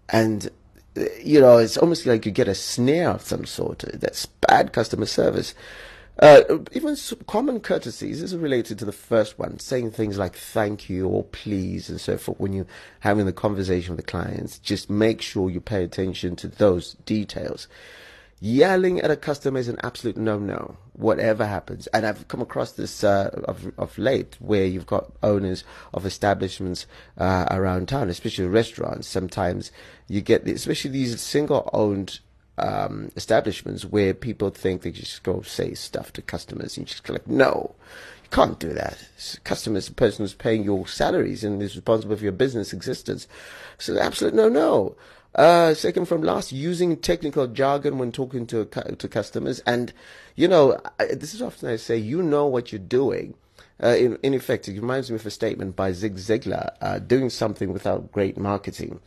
and 0.08 0.50
you 1.23 1.41
know, 1.41 1.58
it's 1.58 1.76
almost 1.76 2.06
like 2.06 2.25
you 2.25 2.32
get 2.32 2.49
a 2.49 2.55
snare 2.55 3.11
of 3.11 3.23
some 3.23 3.44
sort. 3.44 3.85
That's 3.94 4.26
bad 4.26 4.73
customer 4.73 5.06
service. 5.06 5.55
Uh, 6.20 6.43
even 6.70 6.96
common 7.26 7.58
courtesies 7.58 8.23
is 8.23 8.37
related 8.37 8.79
to 8.79 8.85
the 8.85 8.93
first 8.93 9.37
one, 9.37 9.58
saying 9.58 9.91
things 9.91 10.17
like 10.17 10.37
thank 10.37 10.88
you 10.88 11.08
or 11.08 11.25
please 11.25 11.88
and 11.91 12.00
so 12.00 12.17
forth 12.17 12.38
when 12.38 12.52
you're 12.52 12.67
having 13.00 13.26
the 13.26 13.32
conversation 13.32 13.96
with 13.96 14.05
the 14.05 14.11
clients. 14.11 14.58
Just 14.61 14.88
make 14.88 15.20
sure 15.20 15.50
you 15.50 15.61
pay 15.61 15.82
attention 15.82 16.37
to 16.37 16.46
those 16.46 16.94
details. 17.05 17.67
Yelling 18.40 19.00
at 19.00 19.10
a 19.10 19.16
customer 19.16 19.58
is 19.58 19.69
an 19.69 19.78
absolute 19.82 20.16
no-no, 20.16 20.76
whatever 20.92 21.46
happens. 21.46 21.86
And 21.88 22.04
I've 22.04 22.28
come 22.28 22.42
across 22.42 22.72
this 22.72 23.02
uh, 23.02 23.31
of, 23.44 23.72
of 23.78 23.96
late 23.96 24.36
where 24.38 24.66
you've 24.66 24.86
got 24.86 25.12
owners 25.22 25.64
of 25.94 26.04
establishments 26.04 26.86
uh, 27.16 27.46
around 27.50 27.88
town, 27.88 28.10
especially 28.10 28.46
restaurants. 28.46 29.08
Sometimes 29.08 29.72
you 30.08 30.20
get, 30.20 30.46
especially 30.46 30.91
these 30.91 31.19
single-owned 31.20 32.20
um, 32.58 33.10
establishments 33.17 33.84
where 33.84 34.14
people 34.14 34.50
think 34.50 34.82
they 34.82 34.91
just 34.91 35.22
go 35.22 35.43
say 35.43 35.74
stuff 35.74 36.12
to 36.12 36.22
customers 36.22 36.76
and 36.76 36.86
just 36.86 37.08
like, 37.08 37.26
no, 37.26 37.74
you 38.22 38.29
can't 38.31 38.58
do 38.58 38.72
that. 38.74 39.08
Customers, 39.44 39.88
the 39.88 39.94
person 39.94 40.24
who's 40.24 40.34
paying 40.34 40.64
your 40.64 40.86
salaries 40.86 41.44
and 41.44 41.62
is 41.62 41.76
responsible 41.76 42.17
for 42.17 42.22
your 42.22 42.32
business 42.32 42.72
existence. 42.72 43.26
So 43.79 43.98
absolute 43.98 44.34
no, 44.34 44.48
no. 44.48 44.96
Uh, 45.34 45.74
second 45.74 46.06
from 46.06 46.22
last, 46.22 46.53
using 46.53 46.96
technical 46.96 47.48
jargon 47.48 47.98
when 47.98 48.12
talking 48.12 48.46
to 48.46 48.64
to 48.64 49.08
customers, 49.08 49.60
and 49.67 49.93
you 50.36 50.46
know, 50.46 50.79
I, 51.00 51.06
this 51.06 51.34
is 51.34 51.43
often 51.43 51.69
I 51.69 51.76
say, 51.76 51.96
you 51.96 52.22
know 52.22 52.46
what 52.46 52.70
you're 52.70 52.79
doing. 52.79 53.34
Uh, 53.82 53.88
in, 53.88 54.17
in 54.22 54.34
effect, 54.34 54.69
it 54.69 54.81
reminds 54.81 55.10
me 55.10 55.17
of 55.17 55.26
a 55.26 55.31
statement 55.31 55.74
by 55.74 55.91
Zig 55.91 56.14
Ziglar: 56.17 56.74
uh, 56.81 57.00
"Doing 57.00 57.31
something 57.31 57.72
without 57.72 58.12
great 58.12 58.38
marketing." 58.38 59.00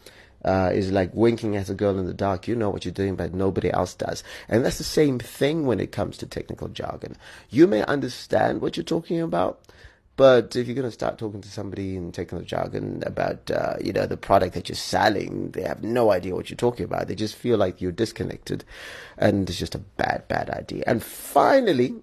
Uh, 0.45 0.69
is 0.71 0.91
like 0.91 1.13
winking 1.13 1.57
at 1.57 1.67
a 1.67 1.73
girl 1.73 1.97
in 1.97 2.05
the 2.05 2.13
dark. 2.13 2.47
You 2.47 2.55
know 2.55 2.69
what 2.69 2.85
you're 2.85 2.93
doing, 2.93 3.15
but 3.15 3.33
nobody 3.33 3.73
else 3.73 3.95
does. 3.95 4.23
And 4.47 4.63
that's 4.63 4.77
the 4.77 4.83
same 4.83 5.19
thing 5.19 5.65
when 5.65 5.79
it 5.79 5.91
comes 5.91 6.15
to 6.17 6.25
technical 6.25 6.67
jargon. 6.67 7.17
You 7.49 7.67
may 7.67 7.83
understand 7.83 8.61
what 8.61 8.77
you're 8.77 8.83
talking 8.83 9.19
about, 9.19 9.59
but 10.17 10.55
if 10.55 10.67
you're 10.67 10.75
going 10.75 10.87
to 10.87 10.91
start 10.91 11.17
talking 11.17 11.41
to 11.41 11.49
somebody 11.49 11.95
and 11.95 12.13
taking 12.13 12.39
the 12.39 12.43
jargon 12.43 13.03
about, 13.05 13.49
uh, 13.51 13.75
you 13.79 13.93
know, 13.93 14.07
the 14.07 14.17
product 14.17 14.55
that 14.55 14.67
you're 14.67 14.75
selling, 14.75 15.51
they 15.51 15.61
have 15.61 15.83
no 15.83 16.11
idea 16.11 16.35
what 16.35 16.49
you're 16.49 16.57
talking 16.57 16.85
about. 16.85 17.07
They 17.07 17.15
just 17.15 17.35
feel 17.35 17.57
like 17.57 17.81
you're 17.81 17.91
disconnected, 17.91 18.65
and 19.17 19.47
it's 19.47 19.59
just 19.59 19.75
a 19.75 19.79
bad, 19.79 20.27
bad 20.27 20.49
idea. 20.49 20.83
And 20.87 21.03
finally, 21.03 21.95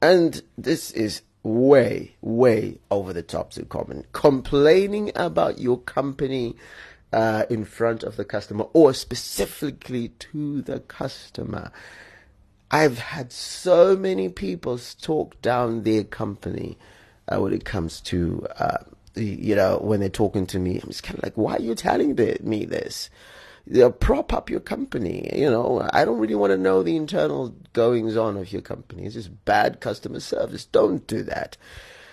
and 0.00 0.42
this 0.56 0.90
is 0.90 1.22
way, 1.42 2.16
way 2.22 2.78
over 2.90 3.12
the 3.12 3.22
top 3.22 3.50
to 3.52 3.64
common, 3.66 4.06
complaining 4.12 5.12
about 5.14 5.58
your 5.58 5.78
company 5.78 6.56
uh, 7.12 7.44
in 7.50 7.64
front 7.64 8.02
of 8.02 8.16
the 8.16 8.24
customer 8.24 8.64
or 8.72 8.94
specifically 8.94 10.08
to 10.08 10.62
the 10.62 10.80
customer. 10.80 11.70
I've 12.70 12.98
had 12.98 13.32
so 13.32 13.96
many 13.96 14.28
people 14.28 14.78
talk 15.00 15.40
down 15.40 15.82
their 15.82 16.04
company 16.04 16.76
uh, 17.28 17.40
when 17.40 17.52
it 17.52 17.64
comes 17.64 18.00
to, 18.02 18.46
uh, 18.58 18.78
you 19.14 19.54
know, 19.54 19.78
when 19.78 20.00
they're 20.00 20.08
talking 20.08 20.46
to 20.48 20.58
me. 20.58 20.78
I'm 20.82 20.88
just 20.88 21.02
kind 21.02 21.18
of 21.18 21.24
like, 21.24 21.36
why 21.36 21.56
are 21.56 21.62
you 21.62 21.74
telling 21.74 22.16
the, 22.16 22.38
me 22.42 22.64
this? 22.64 23.10
prop 24.00 24.32
up 24.32 24.48
your 24.48 24.60
company. 24.60 25.30
You 25.34 25.50
know, 25.50 25.86
I 25.92 26.04
don't 26.04 26.18
really 26.18 26.34
want 26.34 26.52
to 26.52 26.56
know 26.56 26.82
the 26.82 26.96
internal 26.96 27.54
goings 27.72 28.16
on 28.16 28.36
of 28.36 28.52
your 28.52 28.62
company. 28.62 29.04
It's 29.04 29.14
just 29.14 29.44
bad 29.44 29.80
customer 29.80 30.20
service. 30.20 30.64
Don't 30.64 31.06
do 31.06 31.22
that. 31.24 31.56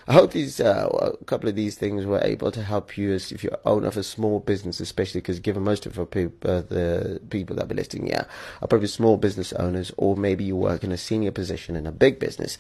I 0.08 0.14
hope 0.14 0.34
these 0.34 0.60
uh, 0.60 0.88
a 1.20 1.26
couple 1.26 1.50
of 1.50 1.56
these 1.56 1.76
things 1.76 2.06
were 2.06 2.22
able 2.24 2.52
to 2.52 2.62
help 2.62 2.96
you 2.96 3.14
as 3.14 3.32
if 3.32 3.44
you're 3.44 3.58
owner 3.66 3.88
of 3.88 3.98
a 3.98 4.04
small 4.04 4.40
business, 4.40 4.80
especially 4.80 5.22
because 5.22 5.40
given 5.40 5.64
most 5.64 5.88
of 5.88 5.94
people, 6.12 6.50
uh, 6.50 6.62
the 6.62 7.20
people 7.32 7.56
that 7.56 7.68
be 7.68 7.74
listening 7.74 8.08
here 8.08 8.28
are 8.62 8.68
probably 8.68 8.88
small 8.88 9.18
business 9.18 9.52
owners, 9.54 9.92
or 9.98 10.16
maybe 10.16 10.44
you 10.44 10.56
work 10.56 10.84
in 10.84 10.92
a 10.92 10.98
senior 10.98 11.32
position 11.32 11.76
in 11.76 11.88
a 11.88 11.92
big 11.92 12.20
business. 12.20 12.60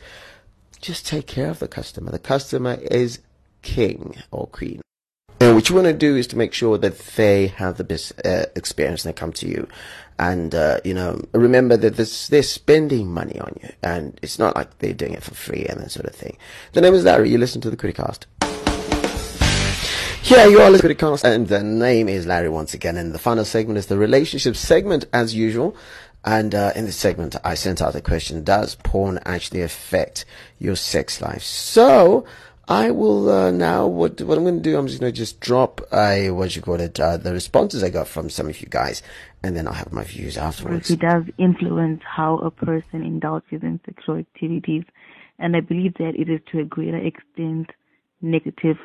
Just 0.81 1.05
take 1.05 1.27
care 1.27 1.49
of 1.49 1.59
the 1.59 1.67
customer. 1.67 2.11
The 2.11 2.19
customer 2.19 2.79
is 2.81 3.19
king 3.61 4.15
or 4.31 4.47
queen. 4.47 4.84
What 5.53 5.69
you 5.69 5.75
want 5.75 5.87
to 5.87 5.93
do 5.93 6.15
is 6.15 6.27
to 6.27 6.37
make 6.37 6.53
sure 6.53 6.77
that 6.77 6.97
they 6.97 7.47
have 7.47 7.77
the 7.77 7.83
best 7.83 8.13
uh, 8.25 8.45
experience 8.55 9.03
they 9.03 9.13
come 9.13 9.33
to 9.33 9.47
you. 9.47 9.67
And, 10.17 10.55
uh, 10.55 10.79
you 10.83 10.93
know, 10.93 11.21
remember 11.33 11.75
that 11.77 11.97
this, 11.97 12.29
they're 12.29 12.41
spending 12.41 13.11
money 13.11 13.39
on 13.39 13.53
you. 13.61 13.69
And 13.83 14.17
it's 14.21 14.39
not 14.39 14.55
like 14.55 14.77
they're 14.79 14.93
doing 14.93 15.13
it 15.13 15.23
for 15.23 15.35
free 15.35 15.65
and 15.65 15.79
that 15.81 15.91
sort 15.91 16.05
of 16.05 16.15
thing. 16.15 16.37
The 16.73 16.81
name 16.81 16.93
is 16.93 17.03
Larry. 17.03 17.29
You 17.29 17.37
listen 17.37 17.61
to 17.61 17.69
the 17.69 17.77
Criticast. 17.77 18.25
Yeah, 20.23 20.47
you 20.47 20.59
are 20.59 20.71
to 20.71 20.77
Criticast. 20.77 21.23
And 21.23 21.47
the 21.47 21.61
name 21.61 22.09
is 22.09 22.25
Larry 22.25 22.49
once 22.49 22.73
again. 22.73 22.97
And 22.97 23.13
the 23.13 23.19
final 23.19 23.45
segment 23.45 23.77
is 23.77 23.87
the 23.87 23.97
relationship 23.97 24.55
segment 24.55 25.05
as 25.13 25.35
usual. 25.35 25.75
And 26.23 26.55
uh, 26.55 26.71
in 26.75 26.85
this 26.85 26.95
segment, 26.95 27.35
I 27.43 27.53
sent 27.53 27.81
out 27.81 27.93
the 27.93 28.01
question: 28.01 28.43
Does 28.43 28.73
porn 28.73 29.19
actually 29.25 29.61
affect 29.61 30.25
your 30.57 30.75
sex 30.75 31.21
life? 31.21 31.43
So 31.43 32.25
I 32.67 32.91
will 32.91 33.29
uh, 33.29 33.51
now. 33.51 33.85
What 33.85 34.21
what 34.21 34.37
I'm 34.37 34.43
going 34.43 34.57
to 34.57 34.61
do? 34.61 34.77
I'm 34.77 34.87
just 34.87 34.99
going 34.99 35.11
to 35.11 35.17
just 35.17 35.39
drop 35.39 35.81
a 35.93 36.31
what 36.31 36.55
you 36.55 36.61
call 36.61 36.79
it, 36.79 36.99
uh, 36.99 37.17
the 37.17 37.31
responses 37.31 37.83
I 37.83 37.89
got 37.89 38.07
from 38.07 38.29
some 38.29 38.49
of 38.49 38.59
you 38.59 38.67
guys, 38.67 39.03
and 39.43 39.55
then 39.55 39.67
I'll 39.67 39.73
have 39.73 39.93
my 39.93 40.03
views 40.03 40.37
afterwards. 40.37 40.89
It 40.89 40.99
does 40.99 41.23
influence 41.37 42.01
how 42.03 42.37
a 42.39 42.49
person 42.49 43.03
indulges 43.03 43.61
in 43.61 43.79
sexual 43.85 44.17
activities, 44.17 44.83
and 45.37 45.55
I 45.55 45.59
believe 45.59 45.93
that 45.99 46.13
it 46.15 46.27
is 46.27 46.39
to 46.51 46.61
a 46.61 46.65
greater 46.65 46.97
extent 46.97 47.69
negative. 48.21 48.77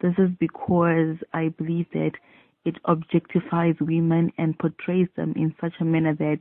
This 0.00 0.14
is 0.16 0.30
because 0.40 1.16
I 1.34 1.48
believe 1.58 1.86
that 1.92 2.12
it 2.64 2.76
objectifies 2.84 3.78
women 3.80 4.32
and 4.38 4.58
portrays 4.58 5.08
them 5.16 5.34
in 5.36 5.54
such 5.60 5.74
a 5.80 5.84
manner 5.84 6.14
that 6.14 6.38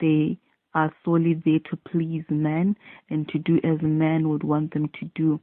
they 0.00 0.38
are 0.74 0.92
solely 1.04 1.40
there 1.44 1.58
to 1.70 1.76
please 1.90 2.24
men 2.28 2.76
and 3.10 3.28
to 3.28 3.38
do 3.38 3.56
as 3.64 3.78
men 3.82 4.28
would 4.28 4.44
want 4.44 4.72
them 4.74 4.88
to 5.00 5.10
do 5.14 5.40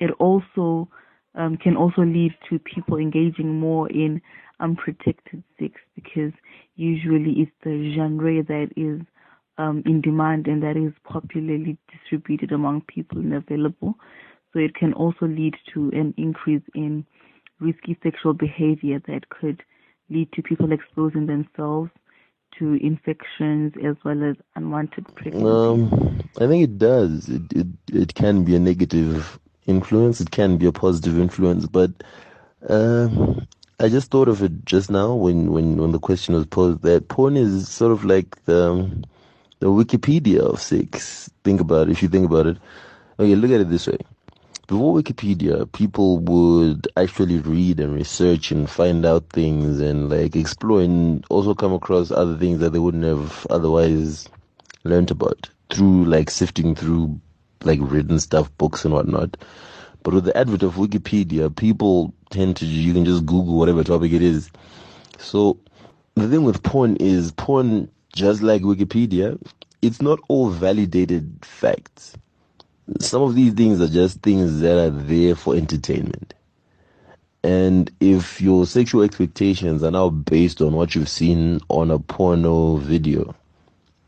it 0.00 0.10
also 0.18 0.88
um, 1.34 1.56
can 1.56 1.76
also 1.76 2.02
lead 2.02 2.34
to 2.48 2.58
people 2.58 2.96
engaging 2.96 3.58
more 3.58 3.88
in 3.90 4.20
unprotected 4.60 5.42
sex 5.58 5.74
because 5.94 6.32
usually 6.76 7.34
it's 7.38 7.52
the 7.62 7.94
genre 7.94 8.42
that 8.42 8.68
is 8.76 9.00
um, 9.58 9.82
in 9.86 10.00
demand 10.00 10.46
and 10.46 10.62
that 10.62 10.76
is 10.76 10.92
popularly 11.04 11.76
distributed 11.90 12.52
among 12.52 12.80
people 12.82 13.18
and 13.18 13.34
available. 13.34 13.94
So 14.52 14.60
it 14.60 14.74
can 14.74 14.92
also 14.94 15.26
lead 15.26 15.54
to 15.74 15.90
an 15.92 16.14
increase 16.16 16.62
in 16.74 17.04
risky 17.60 17.98
sexual 18.02 18.34
behavior 18.34 19.00
that 19.06 19.28
could 19.28 19.62
lead 20.10 20.32
to 20.32 20.42
people 20.42 20.72
exposing 20.72 21.26
themselves 21.26 21.90
to 22.58 22.74
infections 22.74 23.72
as 23.84 23.96
well 24.04 24.24
as 24.24 24.36
unwanted 24.56 25.06
pregnancy. 25.14 25.46
Um, 25.46 26.22
I 26.40 26.46
think 26.46 26.64
it 26.64 26.78
does. 26.78 27.28
It, 27.28 27.42
it 27.52 27.66
it 27.92 28.14
can 28.14 28.44
be 28.44 28.56
a 28.56 28.58
negative 28.58 29.38
influence. 29.68 30.20
It 30.20 30.32
can 30.32 30.58
be 30.58 30.66
a 30.66 30.72
positive 30.72 31.18
influence, 31.18 31.66
but 31.66 31.92
uh, 32.68 33.08
I 33.80 33.88
just 33.88 34.10
thought 34.10 34.28
of 34.28 34.42
it 34.42 34.64
just 34.64 34.90
now 34.90 35.14
when, 35.14 35.52
when, 35.52 35.76
when 35.78 35.92
the 35.92 36.00
question 36.00 36.34
was 36.34 36.46
posed 36.46 36.82
that 36.82 37.08
porn 37.08 37.36
is 37.36 37.68
sort 37.68 37.92
of 37.92 38.04
like 38.04 38.44
the 38.46 39.04
the 39.60 39.68
Wikipedia 39.68 40.40
of 40.40 40.60
sex. 40.60 41.30
Think 41.44 41.60
about 41.60 41.88
it. 41.88 41.92
If 41.92 42.02
you 42.02 42.08
think 42.08 42.26
about 42.26 42.46
it, 42.46 42.58
okay, 43.18 43.34
look 43.36 43.50
at 43.50 43.60
it 43.60 43.70
this 43.70 43.86
way. 43.88 43.98
Before 44.68 44.94
Wikipedia, 45.00 45.70
people 45.72 46.18
would 46.20 46.88
actually 46.96 47.38
read 47.40 47.80
and 47.80 47.94
research 47.94 48.52
and 48.52 48.68
find 48.70 49.06
out 49.06 49.30
things 49.30 49.80
and 49.80 50.10
like 50.10 50.36
explore 50.36 50.82
and 50.82 51.24
also 51.30 51.54
come 51.54 51.72
across 51.72 52.10
other 52.10 52.36
things 52.36 52.60
that 52.60 52.70
they 52.72 52.78
wouldn't 52.78 53.04
have 53.04 53.46
otherwise 53.50 54.28
learned 54.84 55.10
about 55.10 55.50
through 55.70 56.04
like 56.04 56.30
sifting 56.30 56.74
through 56.74 57.20
like 57.62 57.80
written 57.82 58.18
stuff, 58.20 58.50
books 58.58 58.84
and 58.84 58.94
whatnot. 58.94 59.36
But 60.02 60.14
with 60.14 60.24
the 60.24 60.36
advent 60.36 60.62
of 60.62 60.74
Wikipedia, 60.74 61.54
people 61.54 62.14
tend 62.30 62.56
to 62.56 62.66
you 62.66 62.92
can 62.92 63.04
just 63.04 63.26
Google 63.26 63.58
whatever 63.58 63.84
topic 63.84 64.12
it 64.12 64.22
is. 64.22 64.50
So 65.18 65.58
the 66.14 66.28
thing 66.28 66.44
with 66.44 66.62
porn 66.62 66.96
is 66.96 67.32
porn, 67.32 67.90
just 68.14 68.42
like 68.42 68.62
Wikipedia, 68.62 69.40
it's 69.82 70.02
not 70.02 70.18
all 70.28 70.50
validated 70.50 71.38
facts. 71.44 72.16
Some 73.00 73.22
of 73.22 73.34
these 73.34 73.52
things 73.52 73.80
are 73.80 73.88
just 73.88 74.22
things 74.22 74.60
that 74.60 74.78
are 74.78 74.90
there 74.90 75.34
for 75.34 75.54
entertainment. 75.54 76.34
And 77.44 77.90
if 78.00 78.40
your 78.40 78.66
sexual 78.66 79.02
expectations 79.02 79.84
are 79.84 79.90
now 79.90 80.08
based 80.10 80.60
on 80.60 80.72
what 80.72 80.94
you've 80.94 81.08
seen 81.08 81.60
on 81.68 81.90
a 81.90 81.98
porno 81.98 82.76
video, 82.76 83.34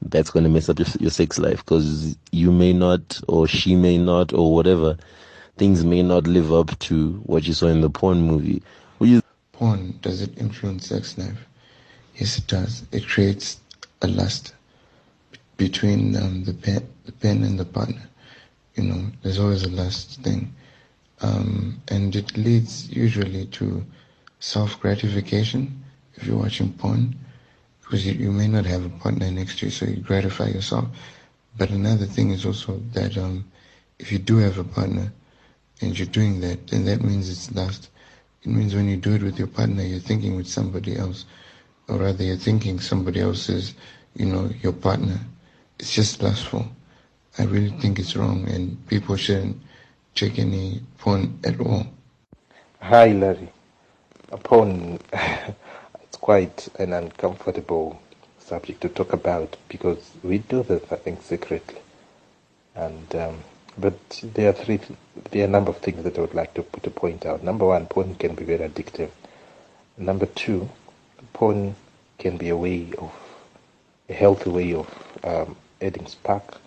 that's 0.02 0.30
going 0.30 0.44
to 0.44 0.50
mess 0.50 0.68
up 0.68 0.78
your, 0.78 0.88
your 0.98 1.10
sex 1.10 1.38
life 1.38 1.64
because 1.64 2.16
you 2.32 2.50
may 2.50 2.72
not, 2.72 3.20
or 3.28 3.46
she 3.46 3.74
may 3.76 3.98
not, 3.98 4.32
or 4.32 4.54
whatever, 4.54 4.96
things 5.56 5.84
may 5.84 6.02
not 6.02 6.26
live 6.26 6.52
up 6.52 6.78
to 6.80 7.12
what 7.26 7.46
you 7.46 7.52
saw 7.52 7.66
in 7.66 7.80
the 7.80 7.90
porn 7.90 8.22
movie. 8.22 8.62
You- 9.00 9.22
porn, 9.52 9.98
does 10.02 10.20
it 10.22 10.36
influence 10.38 10.86
sex 10.88 11.18
life? 11.18 11.46
Yes, 12.16 12.38
it 12.38 12.46
does. 12.46 12.84
It 12.92 13.06
creates 13.06 13.58
a 14.02 14.08
lust 14.08 14.54
between 15.56 16.16
um, 16.16 16.44
the, 16.44 16.54
pen, 16.54 16.86
the 17.04 17.12
pen 17.12 17.42
and 17.44 17.58
the 17.58 17.64
partner. 17.64 18.02
You 18.74 18.84
know, 18.84 19.06
there's 19.22 19.38
always 19.38 19.62
a 19.64 19.70
lust 19.70 20.22
thing. 20.22 20.54
Um, 21.20 21.80
and 21.88 22.14
it 22.16 22.36
leads 22.36 22.88
usually 22.90 23.46
to 23.46 23.84
self 24.38 24.80
gratification 24.80 25.82
if 26.14 26.24
you're 26.26 26.38
watching 26.38 26.72
porn 26.72 27.14
because 27.90 28.06
you, 28.06 28.12
you, 28.12 28.30
may 28.30 28.46
not 28.46 28.64
have 28.66 28.84
a 28.84 28.88
partner 28.88 29.28
next 29.32 29.58
to 29.58 29.66
you, 29.66 29.72
so 29.72 29.84
you 29.84 29.96
gratify 29.96 30.46
yourself. 30.46 30.86
But 31.58 31.70
another 31.70 32.06
thing 32.06 32.30
is 32.30 32.46
also 32.46 32.80
that 32.92 33.18
um, 33.18 33.50
if 33.98 34.12
you 34.12 34.18
do 34.20 34.36
have 34.36 34.58
a 34.58 34.64
partner 34.64 35.12
and 35.80 35.98
you're 35.98 36.06
doing 36.06 36.40
that, 36.42 36.68
then 36.68 36.84
that 36.84 37.02
means 37.02 37.28
it's 37.28 37.50
lust. 37.50 37.90
It 38.44 38.50
means 38.50 38.76
when 38.76 38.88
you 38.88 38.96
do 38.96 39.14
it 39.14 39.24
with 39.24 39.40
your 39.40 39.48
partner, 39.48 39.82
you're 39.82 39.98
thinking 39.98 40.36
with 40.36 40.46
somebody 40.46 40.96
else, 40.96 41.24
or 41.88 41.96
rather, 41.96 42.22
you're 42.22 42.36
thinking 42.36 42.78
somebody 42.78 43.22
else 43.22 43.48
is, 43.48 43.74
you 44.14 44.26
know, 44.26 44.48
your 44.62 44.72
partner. 44.72 45.18
It's 45.80 45.92
just 45.92 46.22
lustful. 46.22 46.70
I 47.38 47.42
really 47.42 47.70
think 47.80 47.98
it's 47.98 48.14
wrong, 48.14 48.48
and 48.48 48.86
people 48.86 49.16
shouldn't 49.16 49.60
check 50.14 50.38
any 50.38 50.80
porn 50.98 51.40
at 51.42 51.58
all. 51.58 51.88
Hi, 52.82 53.08
Larry. 53.08 53.50
A 54.30 54.36
porn. 54.36 55.00
quite 56.20 56.68
an 56.78 56.92
uncomfortable 56.92 58.00
subject 58.38 58.80
to 58.82 58.88
talk 58.88 59.12
about 59.12 59.56
because 59.68 60.10
we 60.22 60.38
do 60.38 60.62
this, 60.62 60.82
I 60.90 60.96
think, 60.96 61.22
secretly. 61.22 61.80
And 62.74 63.14
um, 63.14 63.38
but 63.78 64.20
there 64.34 64.50
are 64.50 64.52
three, 64.52 64.80
there 65.30 65.42
are 65.42 65.48
a 65.48 65.50
number 65.50 65.70
of 65.70 65.78
things 65.78 66.02
that 66.04 66.18
I 66.18 66.20
would 66.20 66.34
like 66.34 66.54
to 66.54 66.62
put 66.62 66.82
to 66.82 66.90
point 66.90 67.24
out. 67.24 67.42
Number 67.42 67.64
one, 67.66 67.86
porn 67.86 68.14
can 68.16 68.34
be 68.34 68.44
very 68.44 68.68
addictive. 68.68 69.10
Number 69.96 70.26
two, 70.26 70.68
porn 71.32 71.74
can 72.18 72.36
be 72.36 72.48
a 72.50 72.56
way 72.56 72.92
of 72.98 73.12
a 74.08 74.12
healthy 74.12 74.50
way 74.50 74.74
of 74.74 74.88
um, 75.24 75.56
adding 75.80 76.06
spark 76.06 76.58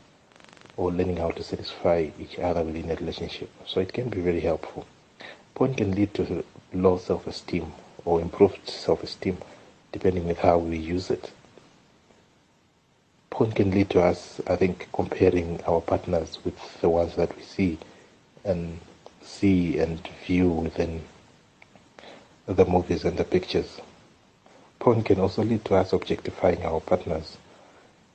or 0.78 0.92
learning 0.92 1.18
how 1.18 1.30
to 1.30 1.44
satisfy 1.44 2.10
each 2.20 2.40
other 2.40 2.64
within 2.64 2.90
a 2.90 2.96
relationship. 2.96 3.50
So 3.68 3.80
it 3.82 3.94
can 3.94 4.10
be 4.10 4.22
very 4.22 4.40
helpful. 4.40 4.88
Porn 5.54 5.76
can 5.76 5.92
lead 5.92 6.14
to 6.16 6.44
low 6.74 6.98
self-esteem 6.98 7.72
or 8.06 8.22
improved 8.22 8.70
self-esteem 8.70 9.38
depending 9.92 10.28
with 10.28 10.40
how 10.40 10.58
we 10.58 10.78
use 10.78 11.10
it. 11.10 11.32
Porn 13.30 13.52
can 13.52 13.72
lead 13.72 13.90
to 13.92 14.02
us, 14.02 14.42
I 14.48 14.56
think, 14.56 14.88
comparing 14.94 15.60
our 15.68 15.82
partners 15.82 16.40
with 16.44 16.82
the 16.82 16.90
ones 16.90 17.16
that 17.16 17.36
we 17.36 17.44
see 17.44 17.78
and 18.44 18.80
see 19.22 19.80
and 19.80 20.00
view 20.26 20.50
within 20.50 21.02
the 22.46 22.66
movies 22.66 23.06
and 23.06 23.18
the 23.18 23.24
pictures. 23.24 23.80
Porn 24.80 25.04
can 25.04 25.20
also 25.20 25.44
lead 25.44 25.64
to 25.66 25.76
us 25.76 25.94
objectifying 25.94 26.64
our 26.66 26.82
partners 26.82 27.38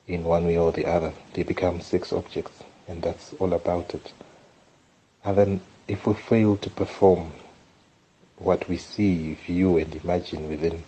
in 0.07 0.23
one 0.23 0.45
way 0.45 0.57
or 0.57 0.71
the 0.71 0.85
other. 0.85 1.13
They 1.33 1.43
become 1.43 1.81
sex 1.81 2.13
objects, 2.13 2.63
and 2.87 3.01
that's 3.01 3.33
all 3.39 3.53
about 3.53 3.93
it. 3.93 4.13
And 5.23 5.37
then 5.37 5.61
if 5.87 6.05
we 6.05 6.13
fail 6.13 6.57
to 6.57 6.69
perform 6.69 7.31
what 8.39 8.67
we 8.67 8.77
see, 8.77 9.33
view, 9.33 9.77
and 9.77 9.95
imagine 10.03 10.49
within 10.49 10.83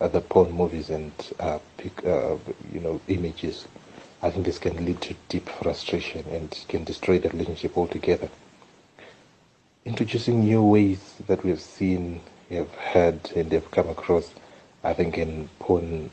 the 0.00 0.20
porn 0.20 0.52
movies 0.52 0.90
and 0.90 1.12
uh, 1.40 1.58
pic, 1.78 2.04
uh, 2.04 2.36
you 2.72 2.80
know 2.80 3.00
images, 3.08 3.66
I 4.22 4.30
think 4.30 4.46
this 4.46 4.58
can 4.58 4.84
lead 4.84 5.00
to 5.02 5.14
deep 5.28 5.48
frustration 5.48 6.24
and 6.30 6.50
can 6.68 6.84
destroy 6.84 7.18
the 7.18 7.28
relationship 7.30 7.76
altogether. 7.76 8.28
Introducing 9.84 10.40
new 10.40 10.62
ways 10.62 11.14
that 11.26 11.44
we 11.44 11.50
have 11.50 11.60
seen, 11.60 12.20
have 12.50 12.72
heard, 12.74 13.30
and 13.36 13.52
have 13.52 13.70
come 13.70 13.88
across 13.88 14.32
I 14.86 14.94
think 14.94 15.18
in 15.18 15.48
porn 15.58 16.10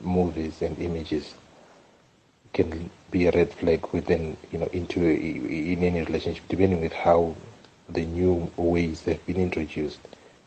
movies 0.00 0.60
and 0.60 0.76
images 0.80 1.34
can 2.52 2.90
be 3.12 3.26
a 3.28 3.30
red 3.30 3.52
flag 3.52 3.86
within, 3.92 4.36
you 4.50 4.58
know, 4.58 4.66
into 4.72 5.00
in 5.00 5.84
any 5.84 6.02
relationship, 6.02 6.42
depending 6.48 6.80
with 6.80 6.92
how 6.92 7.36
the 7.88 8.04
new 8.04 8.50
ways 8.56 9.02
that 9.02 9.12
have 9.14 9.26
been 9.26 9.36
introduced, 9.36 10.00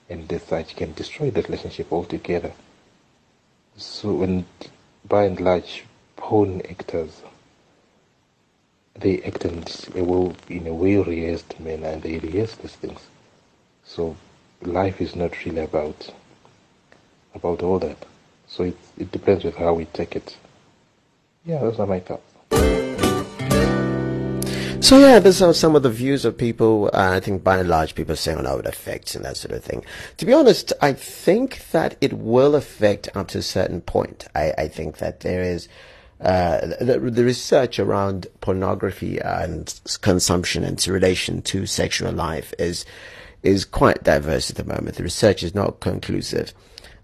and 0.09 0.31
as 0.31 0.43
such 0.43 0.75
can 0.75 0.93
destroy 0.93 1.31
the 1.31 1.41
relationship 1.43 1.91
altogether. 1.91 2.53
So, 3.77 4.13
when 4.13 4.45
by 5.07 5.25
and 5.25 5.39
large, 5.39 5.85
porn 6.17 6.61
actors 6.69 7.21
they 8.99 9.21
act 9.23 9.45
in 9.45 9.63
well, 10.05 10.35
in 10.49 10.67
a 10.67 10.73
well 10.73 11.03
rehearsed 11.03 11.59
manner 11.59 11.87
and 11.87 12.01
they 12.01 12.17
rehearse 12.19 12.55
these 12.55 12.75
things. 12.75 12.99
So 13.83 14.15
life 14.61 15.01
is 15.01 15.15
not 15.15 15.45
really 15.45 15.61
about 15.61 16.11
about 17.33 17.63
all 17.63 17.79
that. 17.79 18.05
So 18.47 18.63
it 18.63 18.77
it 18.97 19.11
depends 19.11 19.43
with 19.43 19.55
how 19.55 19.73
we 19.73 19.85
take 19.85 20.15
it. 20.15 20.35
Yeah, 21.45 21.59
those 21.59 21.79
are 21.79 21.87
my 21.87 21.99
thoughts. 21.99 22.28
So 24.89 24.97
yeah, 24.97 25.19
those 25.19 25.39
are 25.43 25.53
some 25.53 25.75
of 25.75 25.83
the 25.83 25.91
views 25.91 26.25
of 26.25 26.35
people. 26.35 26.89
Uh, 26.91 27.11
I 27.11 27.19
think 27.19 27.43
by 27.43 27.59
and 27.59 27.69
large, 27.69 27.93
people 27.93 28.15
say, 28.15 28.33
"Oh 28.33 28.41
no, 28.41 28.57
it 28.57 28.65
affects" 28.65 29.13
and 29.13 29.23
that 29.23 29.37
sort 29.37 29.53
of 29.53 29.63
thing. 29.63 29.85
To 30.17 30.25
be 30.25 30.33
honest, 30.33 30.73
I 30.81 30.93
think 30.93 31.69
that 31.69 31.95
it 32.01 32.13
will 32.13 32.55
affect 32.55 33.07
up 33.15 33.27
to 33.27 33.37
a 33.37 33.43
certain 33.43 33.81
point. 33.81 34.25
I, 34.33 34.51
I 34.57 34.67
think 34.67 34.97
that 34.97 35.19
there 35.19 35.43
is. 35.43 35.67
Uh, 36.19 36.73
the, 36.81 36.99
the, 36.99 37.23
research 37.23 37.77
around 37.77 38.25
pornography 38.41 39.19
and 39.19 39.79
consumption 40.01 40.63
and 40.63 40.73
its 40.73 40.87
relation 40.87 41.43
to 41.43 41.67
sexual 41.67 42.11
life 42.11 42.51
is 42.57 42.83
is 43.43 43.65
quite 43.65 44.03
diverse 44.03 44.49
at 44.49 44.55
the 44.55 44.63
moment. 44.63 44.95
The 44.95 45.03
research 45.03 45.43
is 45.43 45.53
not 45.53 45.81
conclusive. 45.81 46.51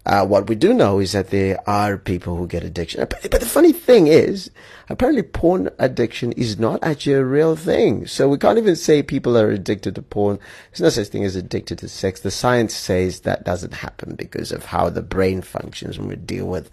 Uh, 0.06 0.24
what 0.24 0.48
we 0.48 0.54
do 0.54 0.72
know 0.72 1.00
is 1.00 1.12
that 1.12 1.30
there 1.30 1.58
are 1.68 1.98
people 1.98 2.36
who 2.36 2.46
get 2.46 2.62
addiction. 2.62 3.04
But, 3.10 3.22
the 3.22 3.40
funny 3.40 3.72
thing 3.72 4.06
is, 4.06 4.50
apparently 4.88 5.24
porn 5.24 5.68
addiction 5.80 6.30
is 6.32 6.60
not 6.60 6.78
actually 6.84 7.14
a 7.14 7.24
real 7.24 7.56
thing. 7.56 8.06
So 8.06 8.28
we 8.28 8.38
can't 8.38 8.56
even 8.56 8.76
say 8.76 9.02
people 9.02 9.36
are 9.36 9.50
addicted 9.50 9.96
to 9.96 10.02
porn. 10.02 10.38
There's 10.70 10.80
no 10.80 10.88
such 10.90 11.08
thing 11.08 11.24
as 11.24 11.34
addicted 11.34 11.78
to 11.78 11.88
sex. 11.88 12.20
The 12.20 12.30
science 12.30 12.72
says 12.72 13.20
that 13.20 13.44
doesn't 13.44 13.74
happen 13.74 14.14
because 14.14 14.52
of 14.52 14.66
how 14.66 14.90
the 14.90 15.02
brain 15.02 15.42
functions 15.42 15.98
when 15.98 16.08
we 16.08 16.16
deal 16.16 16.46
with 16.46 16.70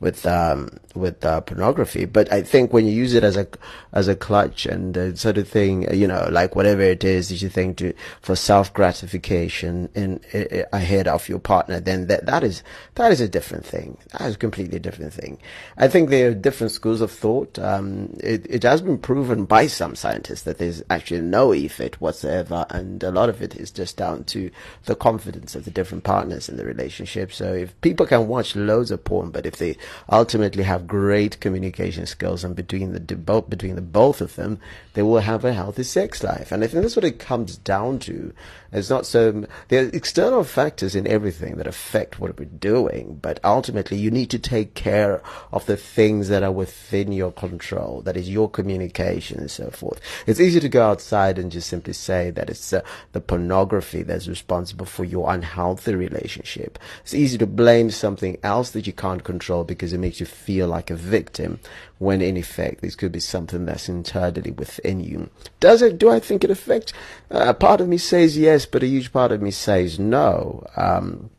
with 0.00 0.26
um, 0.26 0.68
with 0.94 1.24
uh, 1.24 1.40
pornography. 1.40 2.04
But 2.04 2.32
I 2.32 2.42
think 2.42 2.72
when 2.72 2.86
you 2.86 2.92
use 2.92 3.14
it 3.14 3.24
as 3.24 3.36
a 3.36 3.46
as 3.92 4.08
a 4.08 4.16
clutch 4.16 4.66
and 4.66 4.96
uh, 4.96 5.14
sort 5.14 5.38
of 5.38 5.48
thing, 5.48 5.92
you 5.94 6.06
know, 6.06 6.28
like 6.30 6.54
whatever 6.54 6.82
it 6.82 7.04
is 7.04 7.28
that 7.28 7.40
you 7.40 7.48
think 7.48 7.78
to 7.78 7.94
for 8.20 8.36
self 8.36 8.72
gratification 8.74 9.88
in, 9.94 10.20
in, 10.32 10.64
ahead 10.72 11.08
of 11.08 11.28
your 11.28 11.38
partner, 11.38 11.80
then 11.80 12.08
that 12.08 12.26
that 12.26 12.44
is 12.44 12.62
that 12.96 13.10
is 13.10 13.20
a 13.20 13.28
different 13.28 13.64
thing. 13.64 13.96
That 14.12 14.22
is 14.22 14.34
a 14.34 14.38
completely 14.38 14.78
different 14.78 15.12
thing. 15.12 15.38
I 15.78 15.88
think 15.88 16.10
there 16.10 16.30
are 16.30 16.34
different 16.34 16.72
schools 16.72 17.00
of 17.00 17.10
thought. 17.10 17.58
Um, 17.58 18.16
it 18.20 18.46
it 18.48 18.62
has 18.64 18.82
been 18.82 18.98
proven 18.98 19.44
by 19.46 19.66
some 19.66 19.94
scientists 19.94 20.42
that 20.42 20.58
there's 20.58 20.82
actually 20.90 21.22
no 21.22 21.54
effect 21.54 22.00
whatsoever, 22.00 22.66
and 22.70 23.02
a 23.02 23.10
lot 23.10 23.30
of 23.30 23.40
it 23.40 23.56
is 23.56 23.70
just 23.70 23.96
down 23.96 24.24
to 24.24 24.50
the 24.84 24.94
confidence 24.94 25.54
of 25.54 25.64
the 25.64 25.70
different 25.70 26.04
partners 26.04 26.48
in 26.48 26.56
the 26.56 26.64
relationship. 26.64 27.32
So 27.32 27.52
if 27.54 27.78
people 27.80 28.06
can 28.06 28.28
watch 28.28 28.54
loads 28.54 28.90
of 28.90 29.02
porn, 29.04 29.30
but 29.30 29.46
if 29.46 29.56
they 29.56 29.76
ultimately 30.10 30.62
have 30.62 30.86
great 30.86 31.40
communication 31.40 32.06
skills 32.06 32.44
and 32.44 32.54
between 32.54 32.92
the 32.92 33.16
both 33.16 33.48
between 33.48 33.76
the 33.76 33.82
both 33.82 34.20
of 34.20 34.36
them 34.36 34.58
they 34.94 35.02
will 35.02 35.20
have 35.20 35.44
a 35.44 35.52
healthy 35.52 35.82
sex 35.82 36.22
life. 36.22 36.52
And 36.52 36.62
i 36.62 36.66
think 36.66 36.82
that's 36.82 36.96
what 36.96 37.04
it 37.04 37.18
comes 37.18 37.56
down 37.56 37.98
to. 38.00 38.32
It's 38.72 38.90
not 38.90 39.06
so 39.06 39.46
there 39.68 39.84
are 39.84 39.88
external 39.88 40.44
factors 40.44 40.94
in 40.94 41.06
everything 41.06 41.56
that 41.56 41.66
affect 41.66 42.20
what 42.20 42.38
we're 42.38 42.46
doing 42.46 43.18
but 43.22 43.40
ultimately 43.44 43.96
you 43.96 44.10
need 44.10 44.30
to 44.30 44.38
take 44.38 44.74
care 44.74 45.22
of 45.52 45.66
the 45.66 45.76
things 45.76 46.28
that 46.28 46.42
are 46.42 46.52
within 46.52 47.12
your 47.12 47.32
control 47.32 48.02
that 48.02 48.16
is 48.16 48.28
your 48.28 48.50
communication 48.50 49.38
and 49.38 49.50
so 49.50 49.70
forth. 49.70 50.00
It's 50.26 50.40
easy 50.40 50.60
to 50.60 50.68
go 50.68 50.86
outside 50.86 51.38
and 51.38 51.50
just 51.50 51.68
simply 51.68 51.92
say 51.92 52.30
that 52.30 52.50
it's 52.50 52.72
uh, 52.72 52.82
the 53.12 53.20
pornography 53.20 54.02
that's 54.02 54.28
responsible 54.28 54.86
for 54.86 55.04
your 55.04 55.32
unhealthy 55.32 55.94
relationship. 55.94 56.78
It's 57.02 57.14
easy 57.14 57.38
to 57.38 57.46
blame 57.46 57.90
something 57.90 58.38
else 58.42 58.70
that 58.70 58.86
you 58.86 58.92
can't 58.92 59.24
control 59.24 59.64
because 59.76 59.92
it 59.92 59.98
makes 59.98 60.20
you 60.20 60.26
feel 60.26 60.68
like 60.68 60.90
a 60.90 60.94
victim 60.94 61.60
when 61.98 62.20
in 62.20 62.36
effect 62.36 62.80
this 62.80 62.94
could 62.94 63.12
be 63.12 63.20
something 63.20 63.66
that's 63.66 63.88
internally 63.88 64.50
within 64.50 65.00
you. 65.00 65.30
Does 65.60 65.82
it? 65.82 65.98
Do 65.98 66.10
I 66.10 66.20
think 66.20 66.44
it 66.44 66.50
affects? 66.50 66.92
Uh, 67.30 67.52
part 67.52 67.80
of 67.80 67.88
me 67.88 67.98
says 67.98 68.36
yes, 68.36 68.66
but 68.66 68.82
a 68.82 68.86
huge 68.86 69.12
part 69.12 69.32
of 69.32 69.42
me 69.42 69.50
says 69.50 69.98
no. 69.98 70.66
Um, 70.76 71.30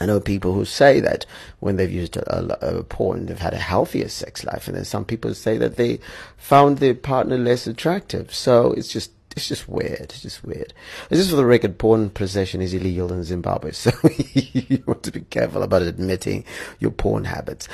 I 0.00 0.06
know 0.06 0.20
people 0.20 0.52
who 0.52 0.64
say 0.64 1.00
that 1.00 1.26
when 1.58 1.76
they've 1.76 1.90
used 1.90 2.16
a, 2.16 2.64
a, 2.64 2.78
a, 2.78 2.84
porn, 2.84 3.26
they've 3.26 3.38
had 3.38 3.54
a 3.54 3.58
healthier 3.58 4.08
sex 4.08 4.44
life, 4.44 4.68
and 4.68 4.76
then 4.76 4.84
some 4.84 5.04
people 5.04 5.34
say 5.34 5.58
that 5.58 5.76
they 5.76 5.98
found 6.36 6.78
their 6.78 6.94
partner 6.94 7.36
less 7.36 7.66
attractive. 7.66 8.32
So 8.32 8.72
it's 8.72 8.88
just 8.88 9.10
it's 9.36 9.48
just 9.48 9.68
weird. 9.68 10.00
It's 10.00 10.22
just 10.22 10.44
weird. 10.44 10.72
Just 11.10 11.30
for 11.30 11.36
the 11.36 11.44
record, 11.44 11.78
porn 11.78 12.10
possession 12.10 12.60
is 12.60 12.74
illegal 12.74 13.12
in 13.12 13.24
Zimbabwe, 13.24 13.70
so 13.72 13.90
you 14.34 14.82
want 14.86 15.02
to 15.04 15.12
be 15.12 15.20
careful 15.22 15.62
about 15.62 15.82
admitting 15.82 16.44
your 16.80 16.90
porn 16.90 17.24
habits. 17.24 17.68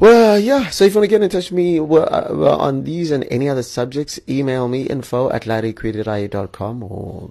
Well, 0.00 0.40
yeah. 0.40 0.70
So 0.70 0.84
if 0.84 0.94
you 0.94 0.98
want 0.98 1.04
to 1.04 1.08
get 1.08 1.22
in 1.22 1.30
touch 1.30 1.52
with 1.52 1.56
me 1.56 1.78
uh, 1.78 2.56
on 2.56 2.82
these 2.82 3.12
and 3.12 3.24
any 3.30 3.48
other 3.48 3.62
subjects, 3.62 4.18
email 4.28 4.66
me 4.66 4.82
info 4.82 5.30
at 5.30 5.42
larrykwirirayi.com 5.42 6.82
or 6.82 7.30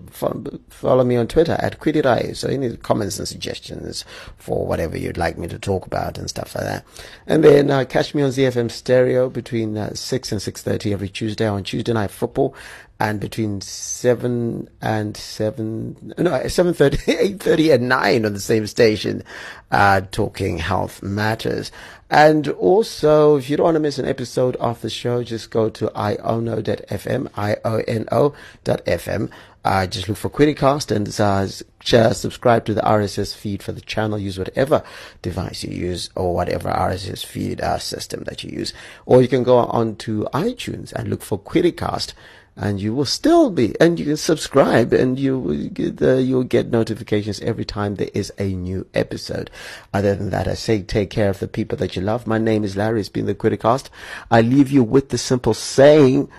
follow 0.70 1.04
me 1.04 1.18
on 1.18 1.28
Twitter 1.28 1.58
at 1.60 1.82
kwirirayi. 1.82 2.38
So 2.38 2.48
any 2.48 2.78
comments 2.78 3.20
and 3.20 3.28
suggestions 3.28 4.06
for 4.38 4.66
whatever 4.66 4.98
you'd 4.98 5.18
like 5.18 5.38
me 5.38 5.50
to 5.50 5.60
talk 5.60 5.86
about 5.86 6.18
and 6.18 6.30
stuff 6.30 6.56
like 6.56 6.64
that. 6.64 6.86
And 7.28 7.44
then 7.44 7.70
uh, 7.70 7.84
catch 7.84 8.16
me 8.16 8.22
on 8.22 8.30
ZiFM 8.30 8.72
Stereo 8.72 9.30
between 9.30 9.78
uh, 9.78 9.94
6 9.94 10.32
and 10.32 10.40
6.30 10.40 10.94
every 10.94 11.10
Tuesday 11.10 11.48
on 11.48 11.64
Tuesday 11.64 11.92
Night 11.92 12.12
Football 12.12 12.56
and 13.04 13.20
between 13.20 13.60
7 13.60 14.70
and 14.82 15.18
7 15.18 16.14
no 16.18 16.32
7.30 16.32 17.38
8.30 17.38 17.74
and 17.74 17.90
9 17.90 18.26
on 18.26 18.32
the 18.32 18.40
same 18.40 18.66
station 18.66 19.24
uh, 19.72 20.00
talking 20.12 20.58
health 20.60 21.04
matters 21.04 21.70
and 22.10 22.48
also 22.48 23.36
if 23.36 23.50
you 23.50 23.58
don't 23.58 23.66
want 23.66 23.76
to 23.76 23.82
miss 23.82 24.00
an 24.00 24.08
episode 24.08 24.56
of 24.56 24.80
the 24.82 24.90
show 24.90 25.22
just 25.22 25.52
go 25.52 25.70
to 25.70 25.88
iono.fm 25.88 27.28
iono.fm 27.32 29.30
uh, 29.66 29.88
just 29.88 30.10
look 30.10 30.18
for 30.18 30.30
Criticast 30.30 30.92
and 30.94 31.08
uh, 31.22 31.48
share, 31.82 32.14
subscribe 32.14 32.66
to 32.66 32.74
the 32.74 32.82
RSS 32.82 33.34
feed 33.34 33.64
for 33.64 33.72
the 33.72 33.80
channel. 33.80 34.20
Use 34.20 34.38
whatever 34.38 34.84
device 35.22 35.64
you 35.64 35.74
use 35.74 36.10
or 36.16 36.36
whatever 36.36 36.70
RSS 36.70 37.24
feed 37.24 37.62
uh, 37.62 37.80
system 37.80 38.26
that 38.26 38.44
you 38.44 38.52
use. 38.52 38.74
Or 39.06 39.22
you 39.22 39.30
can 39.30 39.44
go 39.44 39.60
on 39.60 39.96
to 39.98 40.28
iTunes 40.34 40.92
and 40.92 41.08
look 41.08 41.22
for 41.22 41.40
Criticast 41.40 42.12
and 42.56 42.80
you 42.80 42.94
will 42.94 43.06
still 43.06 43.50
be, 43.50 43.76
and 43.80 44.00
you 44.00 44.06
can 44.06 44.18
subscribe, 44.18 44.94
and 44.94 45.18
you 45.18 45.40
will 45.40 45.68
get, 45.70 46.02
uh, 46.02 46.16
you'll 46.16 46.44
get 46.44 46.70
notifications 46.70 47.42
every 47.42 47.66
time 47.66 47.96
there 47.96 48.10
is 48.14 48.32
a 48.38 48.54
new 48.54 48.86
episode. 48.94 49.50
Other 49.94 50.16
than 50.16 50.30
that, 50.30 50.48
I 50.48 50.54
say 50.54 50.84
take 50.84 51.10
care 51.10 51.30
of 51.30 51.40
the 51.40 51.48
people 51.48 51.78
that 51.80 51.96
you 51.96 52.02
love. 52.02 52.28
My 52.28 52.38
name 52.38 52.64
is 52.64 52.78
Larry. 52.78 53.00
It's 53.00 53.10
been 53.10 53.26
the 53.26 53.36
Criticast. 53.36 53.90
I 54.30 54.42
leave 54.42 54.70
you 54.70 54.84
with 54.84 55.10
the 55.10 55.18
simple 55.18 55.54
saying: 55.54 56.30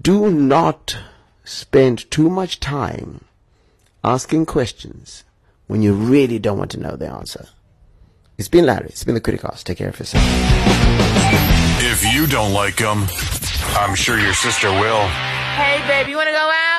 Do 0.00 0.30
not 0.30 0.98
spend 1.44 2.10
too 2.10 2.28
much 2.28 2.60
time 2.60 3.24
asking 4.04 4.46
questions 4.46 5.24
when 5.66 5.82
you 5.82 5.94
really 5.94 6.38
don't 6.38 6.58
want 6.58 6.70
to 6.72 6.80
know 6.80 6.96
the 6.96 7.08
answer. 7.08 7.46
It's 8.36 8.48
been 8.48 8.66
Larry. 8.66 8.86
It's 8.88 9.04
been 9.04 9.14
the 9.14 9.20
Criticast. 9.20 9.64
Take 9.64 9.78
care 9.78 9.88
of 9.88 9.98
yourself. 9.98 10.22
If 11.80 12.14
you 12.14 12.26
don't 12.26 12.52
like 12.52 12.76
them, 12.76 13.06
I'm 13.74 13.94
sure 13.94 14.18
your 14.18 14.34
sister 14.34 14.70
will. 14.70 15.08
Hey, 15.58 15.82
baby, 15.88 16.12
you 16.12 16.16
want 16.16 16.28
to 16.28 16.32
go 16.32 16.52
out? 16.54 16.77